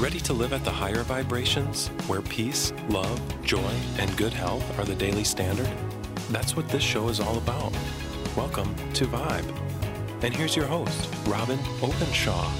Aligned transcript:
Ready 0.00 0.20
to 0.20 0.32
live 0.32 0.54
at 0.54 0.64
the 0.64 0.70
higher 0.70 1.02
vibrations, 1.02 1.88
where 2.06 2.22
peace, 2.22 2.72
love, 2.88 3.20
joy, 3.44 3.70
and 3.98 4.16
good 4.16 4.32
health 4.32 4.78
are 4.78 4.84
the 4.86 4.94
daily 4.94 5.24
standard? 5.24 5.68
That's 6.30 6.56
what 6.56 6.66
this 6.70 6.82
show 6.82 7.10
is 7.10 7.20
all 7.20 7.36
about. 7.36 7.74
Welcome 8.34 8.74
to 8.94 9.04
Vibe. 9.04 9.44
And 10.22 10.34
here's 10.34 10.56
your 10.56 10.64
host, 10.64 11.14
Robyn 11.26 11.58
Openshaw. 11.82 12.50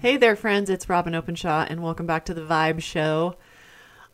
Hey 0.00 0.16
there, 0.16 0.34
friends. 0.34 0.68
It's 0.68 0.88
Robyn 0.88 1.14
Openshaw, 1.14 1.66
and 1.68 1.80
welcome 1.80 2.06
back 2.06 2.24
to 2.24 2.34
the 2.34 2.40
Vibe 2.40 2.82
Show. 2.82 3.36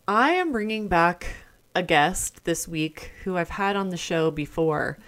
I 0.07 0.33
am 0.33 0.53
bringing 0.53 0.87
back 0.87 1.29
a 1.75 1.83
guest 1.83 2.45
this 2.45 2.69
week 2.69 3.11
who 3.25 3.39
I've 3.39 3.49
had 3.49 3.75
on 3.75 3.89
the 3.89 3.97
show 3.97 4.31
before. 4.31 4.99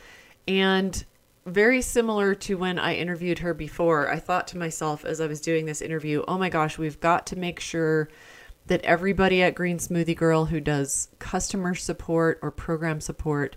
And 0.47 1.05
very 1.53 1.83
similar 1.83 2.35
to 2.35 2.57
when 2.57 2.79
I 2.79 2.95
interviewed 2.95 3.41
her 3.41 3.55
before, 3.55 4.11
I 4.11 4.19
thought 4.19 4.49
to 4.49 4.59
myself 4.59 5.05
as 5.05 5.21
I 5.21 5.27
was 5.27 5.41
doing 5.41 5.67
this 5.67 5.83
interview, 5.83 6.25
oh 6.29 6.39
my 6.39 6.49
gosh, 6.49 6.79
we've 6.79 7.01
got 7.01 7.27
to 7.29 7.39
make 7.39 7.61
sure 7.61 8.09
that 8.67 8.83
everybody 8.83 9.43
at 9.43 9.55
Green 9.55 9.79
Smoothie 9.79 10.17
Girl 10.17 10.47
who 10.47 10.61
does 10.61 11.09
customer 11.19 11.75
support 11.75 12.39
or 12.43 12.51
program 12.51 13.01
support 13.01 13.57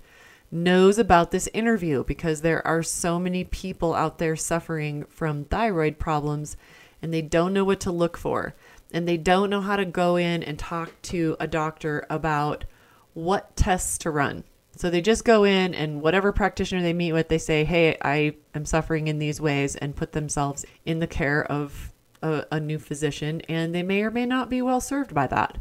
knows 0.52 0.98
about 0.98 1.32
this 1.32 1.48
interview 1.54 2.04
because 2.04 2.42
there 2.42 2.66
are 2.66 2.84
so 2.84 3.20
many 3.20 3.44
people 3.44 3.94
out 3.94 4.18
there 4.18 4.36
suffering 4.36 5.06
from 5.06 5.46
thyroid 5.46 5.98
problems 5.98 6.58
and 7.02 7.14
they 7.14 7.22
don't 7.22 7.54
know 7.54 7.64
what 7.64 7.80
to 7.80 7.92
look 7.92 8.18
for 8.18 8.54
and 8.94 9.08
they 9.08 9.18
don't 9.18 9.50
know 9.50 9.62
how 9.62 9.76
to 9.76 9.86
go 9.86 10.18
in 10.18 10.44
and 10.44 10.60
talk 10.60 10.92
to 11.02 11.36
a 11.40 11.48
doctor 11.48 12.06
about 12.10 12.66
what 13.14 13.56
tests 13.56 13.98
to 13.98 14.12
run. 14.12 14.44
So 14.82 14.90
they 14.90 15.02
just 15.02 15.26
go 15.26 15.44
in 15.44 15.76
and 15.76 16.02
whatever 16.02 16.32
practitioner 16.32 16.82
they 16.82 16.92
meet 16.92 17.14
with, 17.14 17.28
they 17.28 17.38
say, 17.38 17.66
Hey, 17.66 18.00
I 18.02 18.34
am 18.56 18.66
suffering 18.66 19.08
in 19.10 19.20
these 19.20 19.40
ways 19.40 19.76
and 19.76 19.96
put 19.96 20.14
themselves 20.14 20.66
in 20.88 20.98
the 20.98 21.06
care 21.06 21.44
of 21.52 21.94
a, 22.24 22.46
a 22.52 22.60
new 22.60 22.80
physician. 22.80 23.42
And 23.42 23.76
they 23.76 23.84
may 23.84 24.02
or 24.02 24.10
may 24.10 24.26
not 24.26 24.50
be 24.50 24.60
well 24.60 24.82
served 24.82 25.14
by 25.14 25.28
that. 25.28 25.60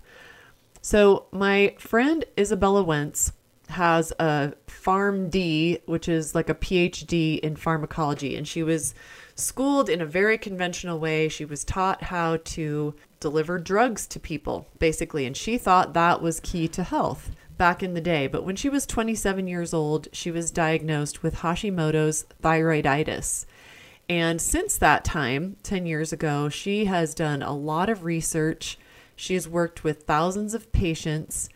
So 0.80 1.26
my 1.32 1.74
friend 1.78 2.24
Izabella 2.38 2.82
Wentz 2.82 3.32
has 3.68 4.10
a 4.18 4.54
PharmD, 4.66 5.82
which 5.84 6.08
is 6.08 6.34
like 6.34 6.48
a 6.48 6.54
PhD 6.54 7.40
in 7.40 7.56
pharmacology. 7.56 8.36
And 8.36 8.48
she 8.48 8.62
was 8.62 8.94
schooled 9.34 9.90
in 9.90 10.00
a 10.00 10.06
very 10.06 10.38
conventional 10.38 10.98
way. 10.98 11.28
She 11.28 11.44
was 11.44 11.62
taught 11.62 12.04
how 12.04 12.38
to 12.38 12.94
deliver 13.20 13.58
drugs 13.58 14.06
to 14.06 14.18
people, 14.18 14.66
basically. 14.78 15.26
And 15.26 15.36
she 15.36 15.58
thought 15.58 15.92
that 15.92 16.22
was 16.22 16.40
key 16.40 16.68
to 16.68 16.82
health 16.82 17.30
back 17.60 17.82
in 17.82 17.92
the 17.92 18.00
day. 18.00 18.26
But 18.26 18.42
when 18.42 18.56
she 18.56 18.70
was 18.70 18.86
27 18.86 19.46
years 19.46 19.74
old, 19.74 20.08
she 20.14 20.30
was 20.30 20.50
diagnosed 20.50 21.22
with 21.22 21.36
Hashimoto's 21.36 22.24
thyroiditis. 22.42 23.44
And 24.08 24.40
since 24.40 24.78
that 24.78 25.04
time, 25.04 25.58
10 25.62 25.84
years 25.84 26.10
ago, 26.10 26.48
she 26.48 26.86
has 26.86 27.14
done 27.14 27.42
a 27.42 27.54
lot 27.54 27.90
of 27.90 28.02
research. 28.02 28.78
She 29.14 29.34
has 29.34 29.46
worked 29.46 29.84
with 29.84 30.04
thousands 30.04 30.54
of 30.54 30.72
patients. 30.72 31.50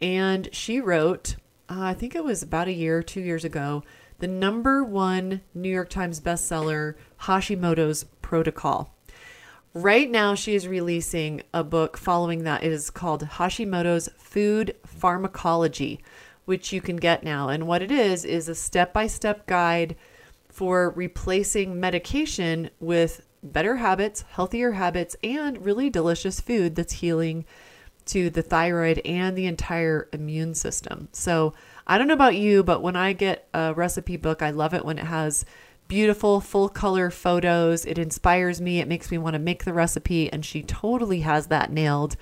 And 0.00 0.48
she 0.50 0.80
wrote, 0.80 1.36
uh, 1.68 1.82
I 1.82 1.92
think 1.92 2.14
it 2.14 2.24
was 2.24 2.42
about 2.42 2.68
a 2.68 2.72
year, 2.72 3.02
two 3.02 3.20
years 3.20 3.44
ago, 3.44 3.82
the 4.18 4.28
number 4.28 4.82
one 4.82 5.42
New 5.52 5.68
York 5.68 5.90
Times 5.90 6.22
bestseller, 6.22 6.94
Hashimoto's 7.24 8.04
Protocol. 8.22 8.94
Right 9.72 10.10
now, 10.10 10.34
she 10.34 10.56
is 10.56 10.66
releasing 10.66 11.42
a 11.54 11.62
book 11.62 11.96
following 11.96 12.42
that. 12.42 12.64
It 12.64 12.72
is 12.72 12.90
called 12.90 13.22
Hashimoto's 13.22 14.08
Food 14.18 14.74
Pharmacology, 14.84 16.00
which 16.44 16.72
you 16.72 16.80
can 16.80 16.96
get 16.96 17.22
now. 17.22 17.48
And 17.48 17.68
what 17.68 17.80
it 17.80 17.92
is, 17.92 18.24
is 18.24 18.48
a 18.48 18.54
step 18.56 18.92
by 18.92 19.06
step 19.06 19.46
guide 19.46 19.94
for 20.48 20.90
replacing 20.90 21.78
medication 21.78 22.70
with 22.80 23.24
better 23.44 23.76
habits, 23.76 24.24
healthier 24.30 24.72
habits, 24.72 25.14
and 25.22 25.64
really 25.64 25.88
delicious 25.88 26.40
food 26.40 26.74
that's 26.74 26.94
healing 26.94 27.44
to 28.06 28.28
the 28.28 28.42
thyroid 28.42 29.00
and 29.04 29.38
the 29.38 29.46
entire 29.46 30.08
immune 30.12 30.54
system. 30.56 31.08
So, 31.12 31.54
I 31.86 31.96
don't 31.96 32.08
know 32.08 32.14
about 32.14 32.34
you, 32.34 32.64
but 32.64 32.82
when 32.82 32.96
I 32.96 33.12
get 33.12 33.46
a 33.54 33.72
recipe 33.72 34.16
book, 34.16 34.42
I 34.42 34.50
love 34.50 34.74
it 34.74 34.84
when 34.84 34.98
it 34.98 35.06
has 35.06 35.44
beautiful 35.90 36.40
full 36.40 36.68
color 36.68 37.10
photos. 37.10 37.84
It 37.84 37.98
inspires 37.98 38.60
me. 38.60 38.78
It 38.78 38.86
makes 38.86 39.10
me 39.10 39.18
want 39.18 39.34
to 39.34 39.40
make 39.40 39.64
the 39.64 39.72
recipe. 39.72 40.32
And 40.32 40.44
she 40.44 40.62
totally 40.62 41.22
has 41.22 41.48
that 41.48 41.72
nailed. 41.72 42.16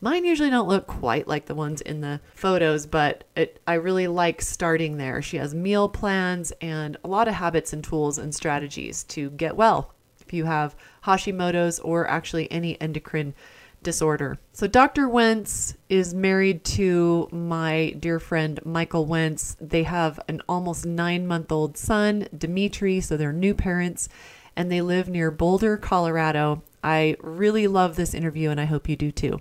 Mine 0.00 0.24
usually 0.24 0.50
don't 0.50 0.68
look 0.68 0.88
quite 0.88 1.28
like 1.28 1.46
the 1.46 1.54
ones 1.54 1.80
in 1.80 2.00
the 2.00 2.20
photos, 2.34 2.84
but 2.86 3.22
it, 3.36 3.62
I 3.64 3.74
really 3.74 4.08
like 4.08 4.42
starting 4.42 4.96
there. 4.96 5.22
She 5.22 5.36
has 5.36 5.54
meal 5.54 5.88
plans 5.88 6.52
and 6.60 6.96
a 7.04 7.08
lot 7.08 7.28
of 7.28 7.34
habits 7.34 7.72
and 7.72 7.84
tools 7.84 8.18
and 8.18 8.34
strategies 8.34 9.04
to 9.04 9.30
get 9.30 9.56
well 9.56 9.94
if 10.20 10.32
you 10.32 10.44
have 10.44 10.74
Hashimoto's 11.04 11.78
or 11.78 12.08
actually 12.08 12.50
any 12.50 12.80
endocrine 12.80 13.34
disorder. 13.82 14.38
So, 14.52 14.66
Dr. 14.66 15.08
Wentz 15.08 15.74
is 15.88 16.14
married 16.14 16.64
to 16.64 17.28
my 17.30 17.94
dear 17.98 18.18
friend 18.18 18.60
Michael 18.64 19.06
Wentz. 19.06 19.56
They 19.60 19.82
have 19.82 20.20
an 20.28 20.42
almost 20.48 20.86
nine 20.86 21.26
month 21.26 21.50
old 21.52 21.76
son, 21.76 22.28
Dimitri. 22.36 23.00
So, 23.00 23.16
they're 23.16 23.32
new 23.32 23.54
parents 23.54 24.08
and 24.56 24.70
they 24.70 24.80
live 24.82 25.08
near 25.08 25.30
Boulder, 25.30 25.76
Colorado. 25.76 26.62
I 26.82 27.16
really 27.20 27.66
love 27.66 27.96
this 27.96 28.14
interview 28.14 28.50
and 28.50 28.60
I 28.60 28.64
hope 28.64 28.88
you 28.88 28.96
do 28.96 29.10
too. 29.10 29.40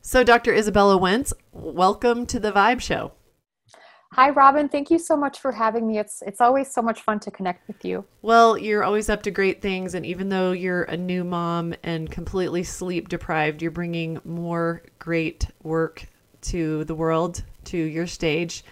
So, 0.00 0.22
Dr. 0.22 0.52
Izabella 0.52 1.00
Wentz, 1.00 1.32
welcome 1.52 2.26
to 2.26 2.38
the 2.38 2.52
Vibe 2.52 2.80
Show. 2.80 3.12
Hi, 4.12 4.30
Robyn. 4.30 4.68
Thank 4.68 4.90
you 4.90 4.98
so 4.98 5.16
much 5.16 5.40
for 5.40 5.52
having 5.52 5.86
me. 5.86 5.98
It's 5.98 6.22
it's 6.22 6.40
always 6.40 6.72
so 6.72 6.80
much 6.80 7.02
fun 7.02 7.20
to 7.20 7.30
connect 7.30 7.66
with 7.68 7.84
you. 7.84 8.04
Well, 8.22 8.56
you're 8.56 8.84
always 8.84 9.10
up 9.10 9.22
to 9.24 9.30
great 9.30 9.60
things, 9.60 9.94
and 9.94 10.06
even 10.06 10.28
though 10.28 10.52
you're 10.52 10.84
a 10.84 10.96
new 10.96 11.24
mom 11.24 11.74
and 11.82 12.10
completely 12.10 12.62
sleep 12.62 13.08
deprived, 13.08 13.60
you're 13.60 13.70
bringing 13.70 14.20
more 14.24 14.82
great 14.98 15.48
work 15.62 16.06
to 16.42 16.84
the 16.84 16.94
world, 16.94 17.42
to 17.64 17.76
your 17.76 18.06
stage. 18.06 18.64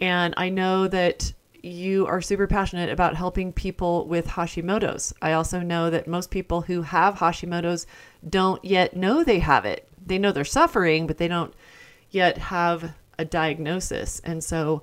And 0.00 0.34
I 0.36 0.48
know 0.48 0.88
that 0.88 1.32
you 1.62 2.06
are 2.06 2.22
super 2.22 2.46
passionate 2.46 2.90
about 2.90 3.14
helping 3.14 3.52
people 3.52 4.06
with 4.06 4.26
Hashimoto's. 4.26 5.12
I 5.20 5.32
also 5.32 5.60
know 5.60 5.90
that 5.90 6.08
most 6.08 6.30
people 6.30 6.62
who 6.62 6.82
have 6.82 7.16
Hashimoto's 7.16 7.86
don't 8.26 8.64
yet 8.64 8.96
know 8.96 9.22
they 9.22 9.40
have 9.40 9.66
it. 9.66 9.86
They 10.04 10.18
know 10.18 10.32
they're 10.32 10.44
suffering, 10.44 11.06
but 11.06 11.18
they 11.18 11.28
don't 11.28 11.52
yet 12.10 12.38
have 12.38 12.94
a 13.20 13.24
diagnosis. 13.24 14.20
And 14.20 14.42
so, 14.42 14.82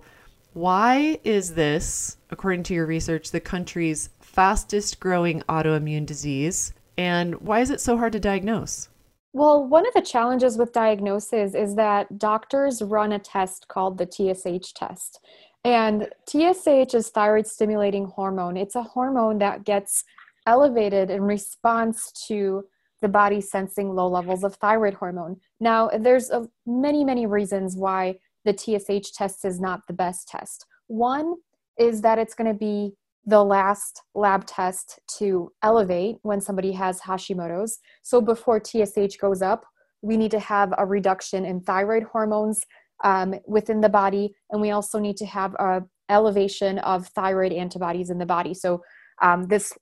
why 0.53 1.19
is 1.23 1.55
this, 1.55 2.17
according 2.29 2.63
to 2.63 2.73
your 2.73 2.85
research, 2.85 3.31
the 3.31 3.39
country's 3.39 4.09
fastest 4.19 4.99
growing 4.99 5.41
autoimmune 5.49 6.05
disease? 6.05 6.73
And 6.97 7.35
why 7.41 7.59
is 7.59 7.69
it 7.69 7.81
so 7.81 7.97
hard 7.97 8.13
to 8.13 8.19
diagnose? 8.19 8.89
Well, 9.33 9.67
one 9.67 9.87
of 9.87 9.93
the 9.93 10.01
challenges 10.01 10.57
with 10.57 10.71
diagnosis 10.71 11.53
is 11.53 11.75
that 11.75 12.17
doctors 12.17 12.81
run 12.81 13.11
a 13.11 13.19
test 13.19 13.67
called 13.67 13.97
the 13.97 14.07
TSH 14.07 14.73
test. 14.73 15.19
And 15.63 16.07
TSH 16.27 16.93
is 16.95 17.09
thyroid 17.09 17.45
stimulating 17.45 18.05
hormone. 18.05 18.57
It's 18.57 18.75
a 18.75 18.83
hormone 18.83 19.37
that 19.39 19.63
gets 19.63 20.03
elevated 20.47 21.09
in 21.09 21.21
response 21.23 22.11
to 22.27 22.65
the 23.01 23.07
body 23.07 23.41
sensing 23.41 23.93
low 23.93 24.07
levels 24.07 24.43
of 24.43 24.55
thyroid 24.55 24.95
hormone. 24.95 25.39
Now, 25.59 25.89
there's 25.99 26.29
a, 26.31 26.47
many, 26.65 27.03
many 27.03 27.25
reasons 27.25 27.75
why 27.75 28.19
the 28.47 28.57
TSH 28.57 29.11
test 29.11 29.45
is 29.45 29.59
not 29.59 29.81
the 29.87 29.93
best 29.93 30.27
test. 30.27 30.65
One 30.87 31.35
is 31.77 32.01
that 32.01 32.17
it's 32.17 32.33
going 32.33 32.51
to 32.51 32.57
be 32.57 32.93
the 33.25 33.43
last 33.43 34.01
lab 34.15 34.45
test 34.45 34.99
to 35.19 35.51
elevate 35.61 36.15
when 36.21 36.39
somebody 36.39 36.71
has 36.71 37.01
Hashimoto's. 37.01 37.79
So 38.01 38.21
before 38.21 38.63
TSH 38.63 39.17
goes 39.17 39.41
up, 39.41 39.65
we 40.01 40.15
need 40.15 40.31
to 40.31 40.39
have 40.39 40.73
a 40.77 40.85
reduction 40.85 41.43
in 41.45 41.59
thyroid 41.61 42.03
hormones 42.03 42.61
um, 43.03 43.35
within 43.45 43.81
the 43.81 43.89
body, 43.89 44.33
and 44.49 44.61
we 44.61 44.71
also 44.71 44.97
need 44.97 45.17
to 45.17 45.25
have 45.25 45.53
a 45.55 45.83
elevation 46.09 46.79
of 46.79 47.07
thyroid 47.07 47.51
antibodies 47.51 48.09
in 48.09 48.17
the 48.17 48.25
body. 48.25 48.53
So 48.53 48.81
um, 49.21 49.47
this 49.47 49.73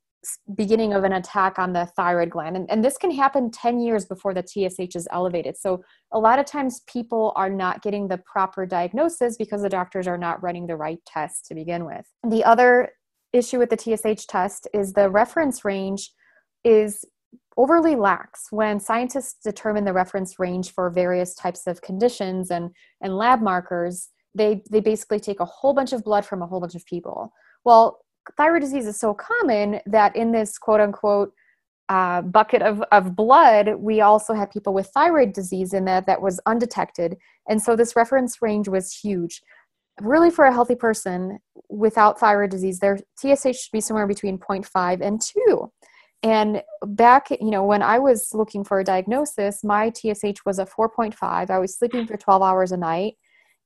beginning 0.56 0.94
of 0.94 1.04
an 1.04 1.14
attack 1.14 1.60
on 1.60 1.74
the 1.74 1.86
thyroid 1.96 2.30
gland. 2.30 2.56
And, 2.56 2.70
and 2.70 2.84
this 2.84 2.98
can 2.98 3.12
happen 3.12 3.52
10 3.52 3.80
years 3.80 4.06
before 4.06 4.34
the 4.34 4.44
TSH 4.46 4.96
is 4.96 5.08
elevated. 5.12 5.58
So 5.58 5.84
a 6.12 6.20
lot 6.20 6.40
of 6.40 6.46
times 6.46 6.82
people 6.88 7.34
are 7.36 7.50
not 7.50 7.82
getting 7.82 8.08
the 8.08 8.20
proper 8.20 8.66
diagnosis 8.66 9.38
because 9.38 9.62
the 9.62 9.70
doctors 9.70 10.08
are 10.08 10.18
not 10.18 10.42
running 10.44 10.68
the 10.68 10.76
right 10.76 11.00
test 11.06 11.46
to 11.48 11.56
begin 11.56 11.86
with. 11.86 12.06
The 12.28 12.44
other 12.44 12.90
issue 13.34 13.60
with 13.60 13.70
the 13.70 13.78
TSH 13.78 14.26
test 14.28 14.68
is 14.74 14.94
the 14.94 15.10
reference 15.10 15.66
range 15.66 16.12
is 16.64 17.06
overly 17.58 17.96
lax 17.96 18.48
when 18.52 18.80
scientists 18.80 19.38
determine 19.44 19.86
the 19.86 19.94
reference 19.94 20.40
range 20.40 20.72
for 20.72 20.90
various 20.90 21.34
types 21.36 21.68
of 21.68 21.82
conditions 21.82 22.52
and, 22.52 22.72
and 23.02 23.18
lab 23.18 23.42
markers 23.42 24.10
they, 24.38 24.62
they 24.70 24.82
basically 24.82 25.20
take 25.20 25.40
a 25.40 25.46
whole 25.46 25.74
bunch 25.74 25.94
of 25.94 26.04
blood 26.04 26.26
from 26.26 26.42
a 26.42 26.48
whole 26.48 26.60
bunch 26.60 26.76
of 26.76 26.86
people 26.86 27.32
well 27.64 28.00
thyroid 28.38 28.62
disease 28.62 28.88
is 28.88 29.00
so 29.00 29.14
common 29.14 29.80
that 29.86 30.16
in 30.16 30.32
this 30.32 30.58
quote 30.58 30.80
unquote 30.80 31.34
uh, 31.90 32.22
bucket 32.22 32.62
of, 32.62 32.82
of 32.92 33.16
blood, 33.16 33.76
we 33.78 34.02
also 34.02 34.34
had 34.34 34.50
people 34.50 34.74
with 34.74 34.88
thyroid 34.88 35.34
disease 35.34 35.74
in 35.74 35.86
that 35.86 36.06
that 36.08 36.22
was 36.22 36.40
undetected. 36.46 37.16
And 37.48 37.62
so 37.62 37.76
this 37.76 37.96
reference 37.96 38.42
range 38.42 38.68
was 38.68 38.92
huge. 38.92 39.42
Really, 40.02 40.30
for 40.30 40.46
a 40.46 40.54
healthy 40.54 40.76
person 40.76 41.40
without 41.70 42.20
thyroid 42.20 42.50
disease, 42.50 42.80
their 42.80 42.98
TSH 43.18 43.64
should 43.64 43.72
be 43.72 43.82
somewhere 43.82 44.08
between 44.08 44.38
0.5 44.38 45.02
and 45.02 45.22
2. 45.22 45.72
And 46.24 46.64
back, 46.84 47.30
you 47.30 47.52
know, 47.52 47.64
when 47.64 47.84
I 47.84 48.00
was 48.00 48.30
looking 48.34 48.64
for 48.64 48.80
a 48.80 48.84
diagnosis, 48.84 49.64
my 49.64 49.92
TSH 49.92 50.40
was 50.46 50.58
a 50.58 50.66
4.5. 50.66 51.50
I 51.50 51.60
was 51.60 51.78
sleeping 51.78 52.08
for 52.08 52.18
12 52.18 52.42
hours 52.42 52.72
a 52.72 52.78
night 52.78 53.14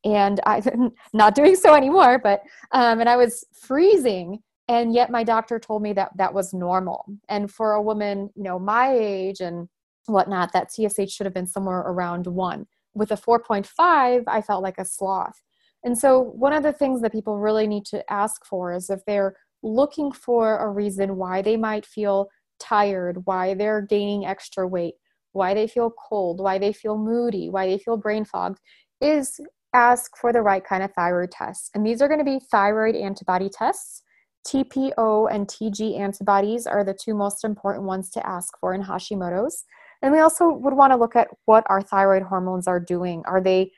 and 0.04 0.40
I'm 0.46 0.92
not 1.14 1.36
doing 1.36 1.56
so 1.56 1.74
anymore, 1.74 2.20
but, 2.20 2.42
um, 2.72 3.00
and 3.00 3.10
I 3.10 3.16
was 3.16 3.46
freezing. 3.54 4.40
And 4.70 4.94
yet 4.94 5.10
my 5.10 5.24
doctor 5.24 5.60
told 5.60 5.82
me 5.82 5.94
that 5.94 6.12
that 6.16 6.36
was 6.36 6.54
normal. 6.54 7.04
And 7.28 7.52
for 7.52 7.74
a 7.74 7.82
woman, 7.82 8.30
you 8.36 8.44
know, 8.44 8.60
my 8.60 8.94
age 8.96 9.42
and 9.42 9.68
whatnot, 10.06 10.54
that 10.54 10.72
TSH 10.72 11.12
should 11.12 11.26
have 11.26 11.34
been 11.34 11.48
somewhere 11.48 11.80
around 11.80 12.28
one. 12.28 12.68
With 12.94 13.12
a 13.12 13.16
4.5, 13.16 14.24
I 14.28 14.42
felt 14.42 14.62
like 14.62 14.78
a 14.78 14.86
sloth. 14.86 15.42
And 15.84 15.98
so, 15.98 16.20
one 16.20 16.54
of 16.54 16.62
the 16.62 16.74
things 16.74 17.02
that 17.02 17.12
people 17.12 17.40
really 17.40 17.66
need 17.66 17.86
to 17.86 18.04
ask 18.12 18.46
for 18.46 18.72
is 18.72 18.90
if 18.90 19.00
they're 19.06 19.36
looking 19.64 20.12
for 20.12 20.60
a 20.60 20.70
reason 20.70 21.16
why 21.16 21.42
they 21.42 21.58
might 21.58 21.86
feel 21.86 22.28
tired, 22.60 23.26
why 23.26 23.56
they're 23.56 23.82
gaining 23.82 24.26
extra 24.26 24.68
weight, 24.68 24.96
why 25.32 25.54
they 25.54 25.68
feel 25.68 25.92
cold, 25.92 26.42
why 26.42 26.60
they 26.60 26.74
feel 26.74 26.98
moody, 26.98 27.50
why 27.50 27.66
they 27.66 27.80
feel 27.80 27.98
brain 27.98 28.26
fogged, 28.26 28.60
is 29.02 29.40
ask 29.74 30.16
for 30.18 30.32
the 30.32 30.42
right 30.42 30.64
kind 30.64 30.84
of 30.84 30.92
thyroid 30.94 31.32
tests. 31.32 31.72
And 31.74 31.86
these 31.86 32.02
are 32.02 32.08
going 32.08 32.20
to 32.20 32.26
be 32.26 32.40
thyroid 32.52 32.96
antibody 32.96 33.50
tests. 33.50 34.04
TPO 34.48 35.32
and 35.32 35.48
TG 35.48 36.00
antibodies 36.00 36.66
are 36.66 36.84
the 36.84 36.94
two 36.94 37.14
most 37.14 37.44
important 37.44 37.86
ones 37.86 38.10
to 38.12 38.26
ask 38.28 38.58
for 38.60 38.74
in 38.74 38.84
Hashimoto's. 38.84 39.66
And 40.02 40.12
we 40.12 40.20
also 40.20 40.50
would 40.50 40.74
want 40.74 40.94
to 40.94 40.98
look 40.98 41.16
at 41.16 41.28
what 41.46 41.66
our 41.68 41.82
thyroid 41.82 42.24
hormones 42.24 42.68
are 42.68 42.80
doing. 42.80 43.24
Are 43.26 43.42
they 43.42 43.72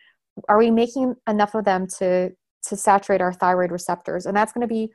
are 0.48 0.58
we 0.58 0.72
making 0.72 1.16
enough 1.28 1.56
of 1.56 1.66
them 1.66 1.88
to 1.98 2.30
to 2.68 2.75
saturate 2.78 3.22
our 3.22 3.34
thyroid 3.34 3.72
receptors? 3.72 4.25
And 4.25 4.38
that's 4.38 4.54
going 4.54 4.68
to 4.68 4.74
be 4.74 4.92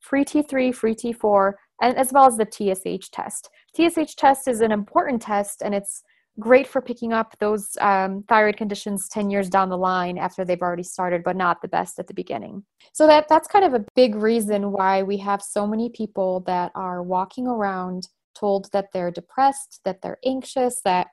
free 0.00 0.24
T3, 0.24 0.74
free 0.74 0.94
T4, 0.94 1.52
and 1.82 1.96
as 1.96 2.12
well 2.12 2.26
as 2.26 2.36
the 2.36 2.46
TSH 2.46 3.10
test. 3.10 3.50
TSH 3.76 4.16
test 4.16 4.48
is 4.48 4.60
an 4.60 4.72
important 4.72 5.22
test 5.22 5.62
and 5.62 5.74
it's 5.74 6.02
great 6.40 6.66
for 6.66 6.80
picking 6.80 7.12
up 7.12 7.34
those 7.40 7.76
um, 7.80 8.24
thyroid 8.28 8.56
conditions 8.56 9.08
10 9.08 9.30
years 9.30 9.48
down 9.48 9.68
the 9.68 9.76
line 9.76 10.16
after 10.16 10.44
they've 10.44 10.62
already 10.62 10.82
started 10.82 11.22
but 11.22 11.36
not 11.36 11.60
the 11.60 11.68
best 11.68 11.98
at 11.98 12.06
the 12.06 12.14
beginning. 12.14 12.64
So 12.92 13.06
that 13.06 13.28
that's 13.28 13.48
kind 13.48 13.64
of 13.64 13.74
a 13.74 13.84
big 13.94 14.14
reason 14.14 14.72
why 14.72 15.02
we 15.02 15.18
have 15.18 15.42
so 15.42 15.66
many 15.66 15.90
people 15.90 16.40
that 16.46 16.72
are 16.74 17.02
walking 17.02 17.46
around 17.46 18.08
told 18.34 18.70
that 18.72 18.86
they're 18.92 19.10
depressed 19.10 19.80
that 19.84 20.00
they're 20.00 20.18
anxious 20.24 20.80
that 20.84 21.08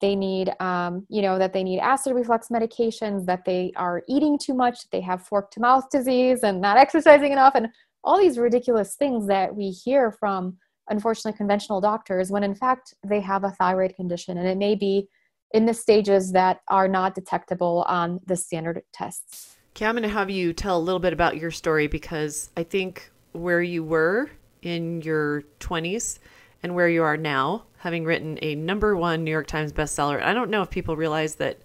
they 0.00 0.16
need 0.16 0.50
um, 0.60 1.06
you 1.08 1.22
know 1.22 1.38
that 1.38 1.52
they 1.52 1.62
need 1.62 1.78
acid 1.78 2.14
reflux 2.14 2.48
medications 2.48 3.26
that 3.26 3.44
they 3.44 3.72
are 3.76 4.02
eating 4.08 4.38
too 4.38 4.54
much 4.54 4.80
that 4.80 4.90
they 4.90 5.00
have 5.00 5.22
fork 5.22 5.50
to 5.50 5.60
mouth 5.60 5.88
disease 5.90 6.42
and 6.42 6.60
not 6.60 6.76
exercising 6.84 7.32
enough 7.32 7.54
and 7.54 7.68
all 8.04 8.18
these 8.18 8.38
ridiculous 8.38 8.96
things 8.96 9.26
that 9.26 9.54
we 9.54 9.70
hear 9.70 10.10
from 10.10 10.56
unfortunately 10.88 11.36
conventional 11.36 11.80
doctors 11.80 12.30
when 12.30 12.42
in 12.42 12.54
fact 12.54 12.94
they 13.06 13.20
have 13.20 13.44
a 13.44 13.50
thyroid 13.50 13.94
condition 13.94 14.38
and 14.38 14.48
it 14.48 14.58
may 14.58 14.74
be 14.74 15.08
in 15.52 15.66
the 15.66 15.74
stages 15.74 16.32
that 16.32 16.60
are 16.68 16.88
not 16.88 17.14
detectable 17.14 17.84
on 17.86 18.20
the 18.26 18.36
standard 18.36 18.80
tests. 18.92 19.56
Okay, 19.76 19.86
I'm 19.86 19.94
going 19.94 20.02
to 20.02 20.08
have 20.08 20.30
you 20.30 20.52
tell 20.52 20.78
a 20.78 20.80
little 20.80 21.00
bit 21.00 21.12
about 21.12 21.36
your 21.36 21.50
story 21.50 21.86
because 21.86 22.50
I 22.56 22.62
think 22.62 23.10
where 23.32 23.62
you 23.62 23.84
were 23.84 24.30
in 24.62 25.00
your 25.02 25.42
20s 25.60 26.18
and 26.62 26.74
where 26.74 26.88
you 26.88 27.02
are 27.02 27.16
now, 27.16 27.64
having 27.78 28.04
written 28.04 28.38
a 28.42 28.54
number 28.54 28.96
one 28.96 29.24
New 29.24 29.30
York 29.30 29.46
Times 29.46 29.72
bestseller. 29.72 30.22
I 30.22 30.32
don't 30.32 30.50
know 30.50 30.62
if 30.62 30.70
people 30.70 30.96
realize 30.96 31.36
that 31.36 31.62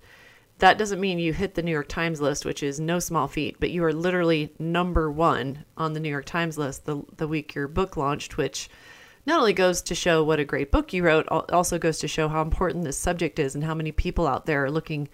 that 0.60 0.78
doesn't 0.78 1.00
mean 1.00 1.20
you 1.20 1.34
hit 1.34 1.54
the 1.54 1.62
New 1.62 1.72
York 1.72 1.88
Times 1.88 2.20
list, 2.20 2.46
which 2.46 2.64
is 2.64 2.80
no 2.80 2.98
small 2.98 3.28
feat, 3.28 3.58
but 3.60 3.70
you 3.70 3.84
are 3.84 3.94
literally 3.94 4.54
number 4.58 5.12
one 5.12 5.66
on 5.78 5.94
the 5.94 6.00
New 6.00 6.10
York 6.10 6.26
Times 6.26 6.58
list 6.58 6.86
the, 6.86 7.04
the 7.18 7.28
week 7.28 7.54
your 7.54 7.68
book 7.68 7.96
launched, 7.96 8.38
which 8.38 8.70
not 9.28 9.40
only 9.40 9.54
goes 9.54 9.82
to 9.84 9.94
show 9.94 10.24
what 10.24 10.40
a 10.40 10.46
great 10.46 10.72
book 10.72 10.94
you 10.94 11.04
wrote, 11.04 11.28
also 11.28 11.78
goes 11.78 12.00
to 12.00 12.08
show 12.08 12.30
how 12.30 12.42
important 12.42 12.86
this 12.86 12.98
subject 12.98 13.38
is 13.38 13.54
and 13.54 13.64
how 13.64 13.76
many 13.76 13.92
people 13.92 14.26
out 14.26 14.46
there 14.46 14.64
are 14.64 14.72
looking 14.72 15.10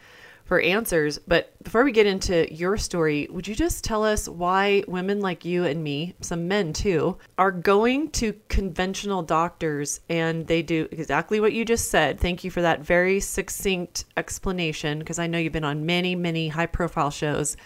for 0.45 0.59
answers. 0.61 1.17
But 1.17 1.51
before 1.63 1.83
we 1.83 1.91
get 1.91 2.05
into 2.05 2.53
your 2.53 2.77
story, 2.77 3.27
would 3.31 3.47
you 3.47 3.55
just 3.55 3.83
tell 3.83 4.03
us 4.03 4.29
why 4.29 4.83
women 4.87 5.19
like 5.19 5.45
you 5.45 5.65
and 5.65 5.83
me, 5.83 6.13
some 6.21 6.47
men 6.47 6.73
too, 6.73 7.17
are 7.39 7.51
going 7.51 8.11
to 8.11 8.33
conventional 8.49 9.23
doctors 9.23 10.01
and 10.09 10.45
they 10.45 10.61
do 10.61 10.87
exactly 10.91 11.39
what 11.39 11.53
you 11.53 11.65
just 11.65 11.89
said? 11.89 12.19
Thank 12.19 12.43
you 12.43 12.51
for 12.51 12.61
that 12.61 12.81
very 12.81 13.19
succinct 13.19 14.05
explanation 14.15 14.99
because 14.99 15.17
I 15.17 15.25
know 15.25 15.39
you've 15.39 15.53
been 15.53 15.63
on 15.63 15.87
many, 15.87 16.13
many 16.13 16.49
high 16.49 16.67
profile 16.67 17.09
shows 17.09 17.57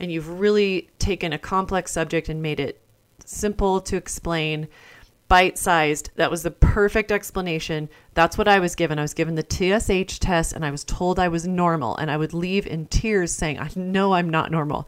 and 0.00 0.10
you've 0.10 0.40
really 0.40 0.90
taken 0.98 1.32
a 1.32 1.38
complex 1.38 1.92
subject 1.92 2.28
and 2.28 2.42
made 2.42 2.58
it 2.58 2.80
simple 3.24 3.80
to 3.82 3.96
explain 3.96 4.66
bite 5.32 5.56
sized. 5.56 6.10
That 6.16 6.30
was 6.30 6.42
the 6.42 6.50
perfect 6.50 7.10
explanation. 7.10 7.88
That's 8.12 8.36
what 8.36 8.48
I 8.48 8.58
was 8.58 8.74
given. 8.74 8.98
I 8.98 9.02
was 9.02 9.14
given 9.14 9.34
the 9.34 9.42
TSH 9.42 10.18
test 10.18 10.52
and 10.52 10.62
I 10.62 10.70
was 10.70 10.84
told 10.84 11.18
I 11.18 11.28
was 11.28 11.46
normal. 11.46 11.96
And 11.96 12.10
I 12.10 12.18
would 12.18 12.34
leave 12.34 12.66
in 12.66 12.84
tears 12.84 13.32
saying, 13.32 13.58
I 13.58 13.70
know 13.74 14.12
I'm 14.12 14.28
not 14.28 14.50
normal. 14.50 14.86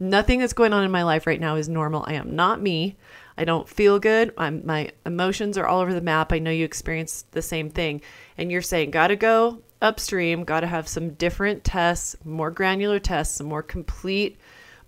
Nothing 0.00 0.40
that's 0.40 0.54
going 0.54 0.72
on 0.72 0.82
in 0.82 0.90
my 0.90 1.02
life 1.02 1.26
right 1.26 1.38
now 1.38 1.56
is 1.56 1.68
normal. 1.68 2.06
I 2.06 2.14
am 2.14 2.34
not 2.34 2.62
me. 2.62 2.96
I 3.36 3.44
don't 3.44 3.68
feel 3.68 3.98
good. 3.98 4.32
I'm, 4.38 4.64
my 4.64 4.92
emotions 5.04 5.58
are 5.58 5.66
all 5.66 5.80
over 5.80 5.92
the 5.92 6.00
map. 6.00 6.32
I 6.32 6.38
know 6.38 6.50
you 6.50 6.64
experienced 6.64 7.30
the 7.32 7.42
same 7.42 7.68
thing. 7.68 8.00
And 8.38 8.50
you're 8.50 8.62
saying, 8.62 8.92
got 8.92 9.08
to 9.08 9.16
go 9.16 9.60
upstream, 9.82 10.44
got 10.44 10.60
to 10.60 10.68
have 10.68 10.88
some 10.88 11.10
different 11.10 11.64
tests, 11.64 12.16
more 12.24 12.50
granular 12.50 12.98
tests, 12.98 13.36
some 13.36 13.46
more 13.46 13.62
complete 13.62 14.38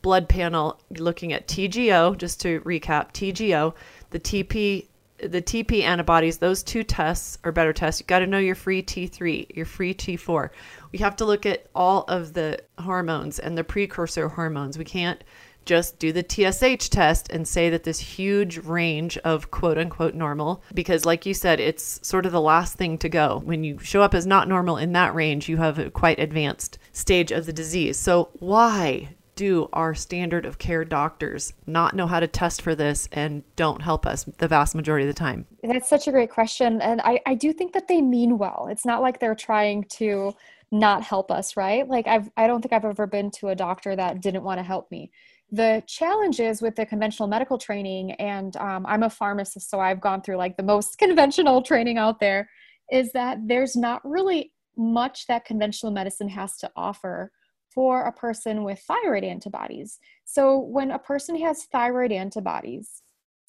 blood 0.00 0.30
panel 0.30 0.80
looking 0.98 1.34
at 1.34 1.46
TGO, 1.46 2.16
just 2.16 2.40
to 2.40 2.60
recap 2.60 3.12
TGO, 3.12 3.74
the 4.08 4.20
TP 4.20 4.86
the 5.28 5.42
TP 5.42 5.82
antibodies, 5.82 6.38
those 6.38 6.62
two 6.62 6.82
tests 6.82 7.38
are 7.44 7.52
better 7.52 7.72
tests. 7.72 8.00
You 8.00 8.06
got 8.06 8.20
to 8.20 8.26
know 8.26 8.38
your 8.38 8.54
free 8.54 8.82
T3, 8.82 9.54
your 9.56 9.66
free 9.66 9.94
T4. 9.94 10.50
We 10.92 10.98
have 11.00 11.16
to 11.16 11.24
look 11.24 11.46
at 11.46 11.66
all 11.74 12.04
of 12.04 12.34
the 12.34 12.60
hormones 12.78 13.38
and 13.38 13.56
the 13.56 13.64
precursor 13.64 14.28
hormones. 14.28 14.78
We 14.78 14.84
can't 14.84 15.22
just 15.64 15.98
do 15.98 16.12
the 16.12 16.22
TSH 16.22 16.90
test 16.90 17.30
and 17.30 17.48
say 17.48 17.70
that 17.70 17.84
this 17.84 17.98
huge 17.98 18.58
range 18.58 19.16
of 19.18 19.50
quote 19.50 19.78
unquote 19.78 20.14
normal, 20.14 20.62
because 20.74 21.04
like 21.04 21.26
you 21.26 21.34
said, 21.34 21.60
it's 21.60 22.06
sort 22.06 22.26
of 22.26 22.32
the 22.32 22.40
last 22.40 22.76
thing 22.76 22.98
to 22.98 23.08
go. 23.08 23.40
When 23.44 23.64
you 23.64 23.78
show 23.78 24.02
up 24.02 24.14
as 24.14 24.26
not 24.26 24.48
normal 24.48 24.76
in 24.76 24.92
that 24.92 25.14
range, 25.14 25.48
you 25.48 25.56
have 25.56 25.78
a 25.78 25.90
quite 25.90 26.18
advanced 26.18 26.78
stage 26.92 27.32
of 27.32 27.46
the 27.46 27.52
disease. 27.52 27.98
So, 27.98 28.28
why 28.34 29.14
do 29.36 29.68
our 29.72 29.94
standard 29.94 30.46
of 30.46 30.58
care 30.58 30.84
doctors 30.84 31.52
not 31.66 31.94
know 31.94 32.06
how 32.06 32.20
to 32.20 32.26
test 32.26 32.62
for 32.62 32.74
this 32.74 33.08
and 33.12 33.42
don't 33.56 33.82
help 33.82 34.06
us 34.06 34.24
the 34.38 34.48
vast 34.48 34.74
majority 34.74 35.08
of 35.08 35.14
the 35.14 35.18
time? 35.18 35.46
That's 35.62 35.88
such 35.88 36.08
a 36.08 36.12
great 36.12 36.30
question. 36.30 36.80
And 36.80 37.00
I, 37.02 37.20
I 37.26 37.34
do 37.34 37.52
think 37.52 37.72
that 37.72 37.88
they 37.88 38.00
mean 38.00 38.38
well. 38.38 38.68
It's 38.70 38.86
not 38.86 39.02
like 39.02 39.20
they're 39.20 39.34
trying 39.34 39.84
to 39.94 40.34
not 40.70 41.02
help 41.02 41.30
us, 41.30 41.56
right? 41.56 41.88
Like 41.88 42.06
I've 42.06 42.28
I 42.36 42.46
don't 42.46 42.60
think 42.60 42.72
I've 42.72 42.84
ever 42.84 43.06
been 43.06 43.30
to 43.32 43.48
a 43.48 43.54
doctor 43.54 43.94
that 43.94 44.20
didn't 44.20 44.42
want 44.42 44.58
to 44.58 44.64
help 44.64 44.90
me. 44.90 45.10
The 45.52 45.82
challenges 45.86 46.60
with 46.60 46.74
the 46.74 46.84
conventional 46.84 47.28
medical 47.28 47.58
training, 47.58 48.12
and 48.12 48.56
um, 48.56 48.84
I'm 48.86 49.04
a 49.04 49.10
pharmacist, 49.10 49.70
so 49.70 49.78
I've 49.78 50.00
gone 50.00 50.20
through 50.22 50.36
like 50.36 50.56
the 50.56 50.62
most 50.62 50.98
conventional 50.98 51.62
training 51.62 51.98
out 51.98 52.18
there, 52.18 52.48
is 52.90 53.12
that 53.12 53.38
there's 53.46 53.76
not 53.76 54.00
really 54.04 54.52
much 54.76 55.26
that 55.28 55.44
conventional 55.44 55.92
medicine 55.92 56.28
has 56.28 56.56
to 56.58 56.70
offer 56.74 57.30
for 57.74 58.02
a 58.02 58.12
person 58.12 58.64
with 58.64 58.80
thyroid 58.80 59.24
antibodies. 59.24 59.98
So 60.24 60.58
when 60.58 60.90
a 60.90 60.98
person 60.98 61.36
has 61.40 61.64
thyroid 61.64 62.12
antibodies 62.12 63.02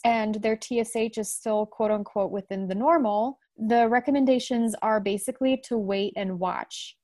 and 0.03 0.35
their 0.35 0.57
TSH 0.59 1.17
is 1.17 1.31
still 1.31 1.65
quote 1.65 1.91
unquote 1.91 2.31
within 2.31 2.67
the 2.67 2.75
normal, 2.75 3.39
the 3.57 3.87
recommendations 3.87 4.75
are 4.81 4.99
basically 4.99 5.57
to 5.65 5.77
wait 5.77 6.13
and 6.15 6.39
watch. 6.39 6.97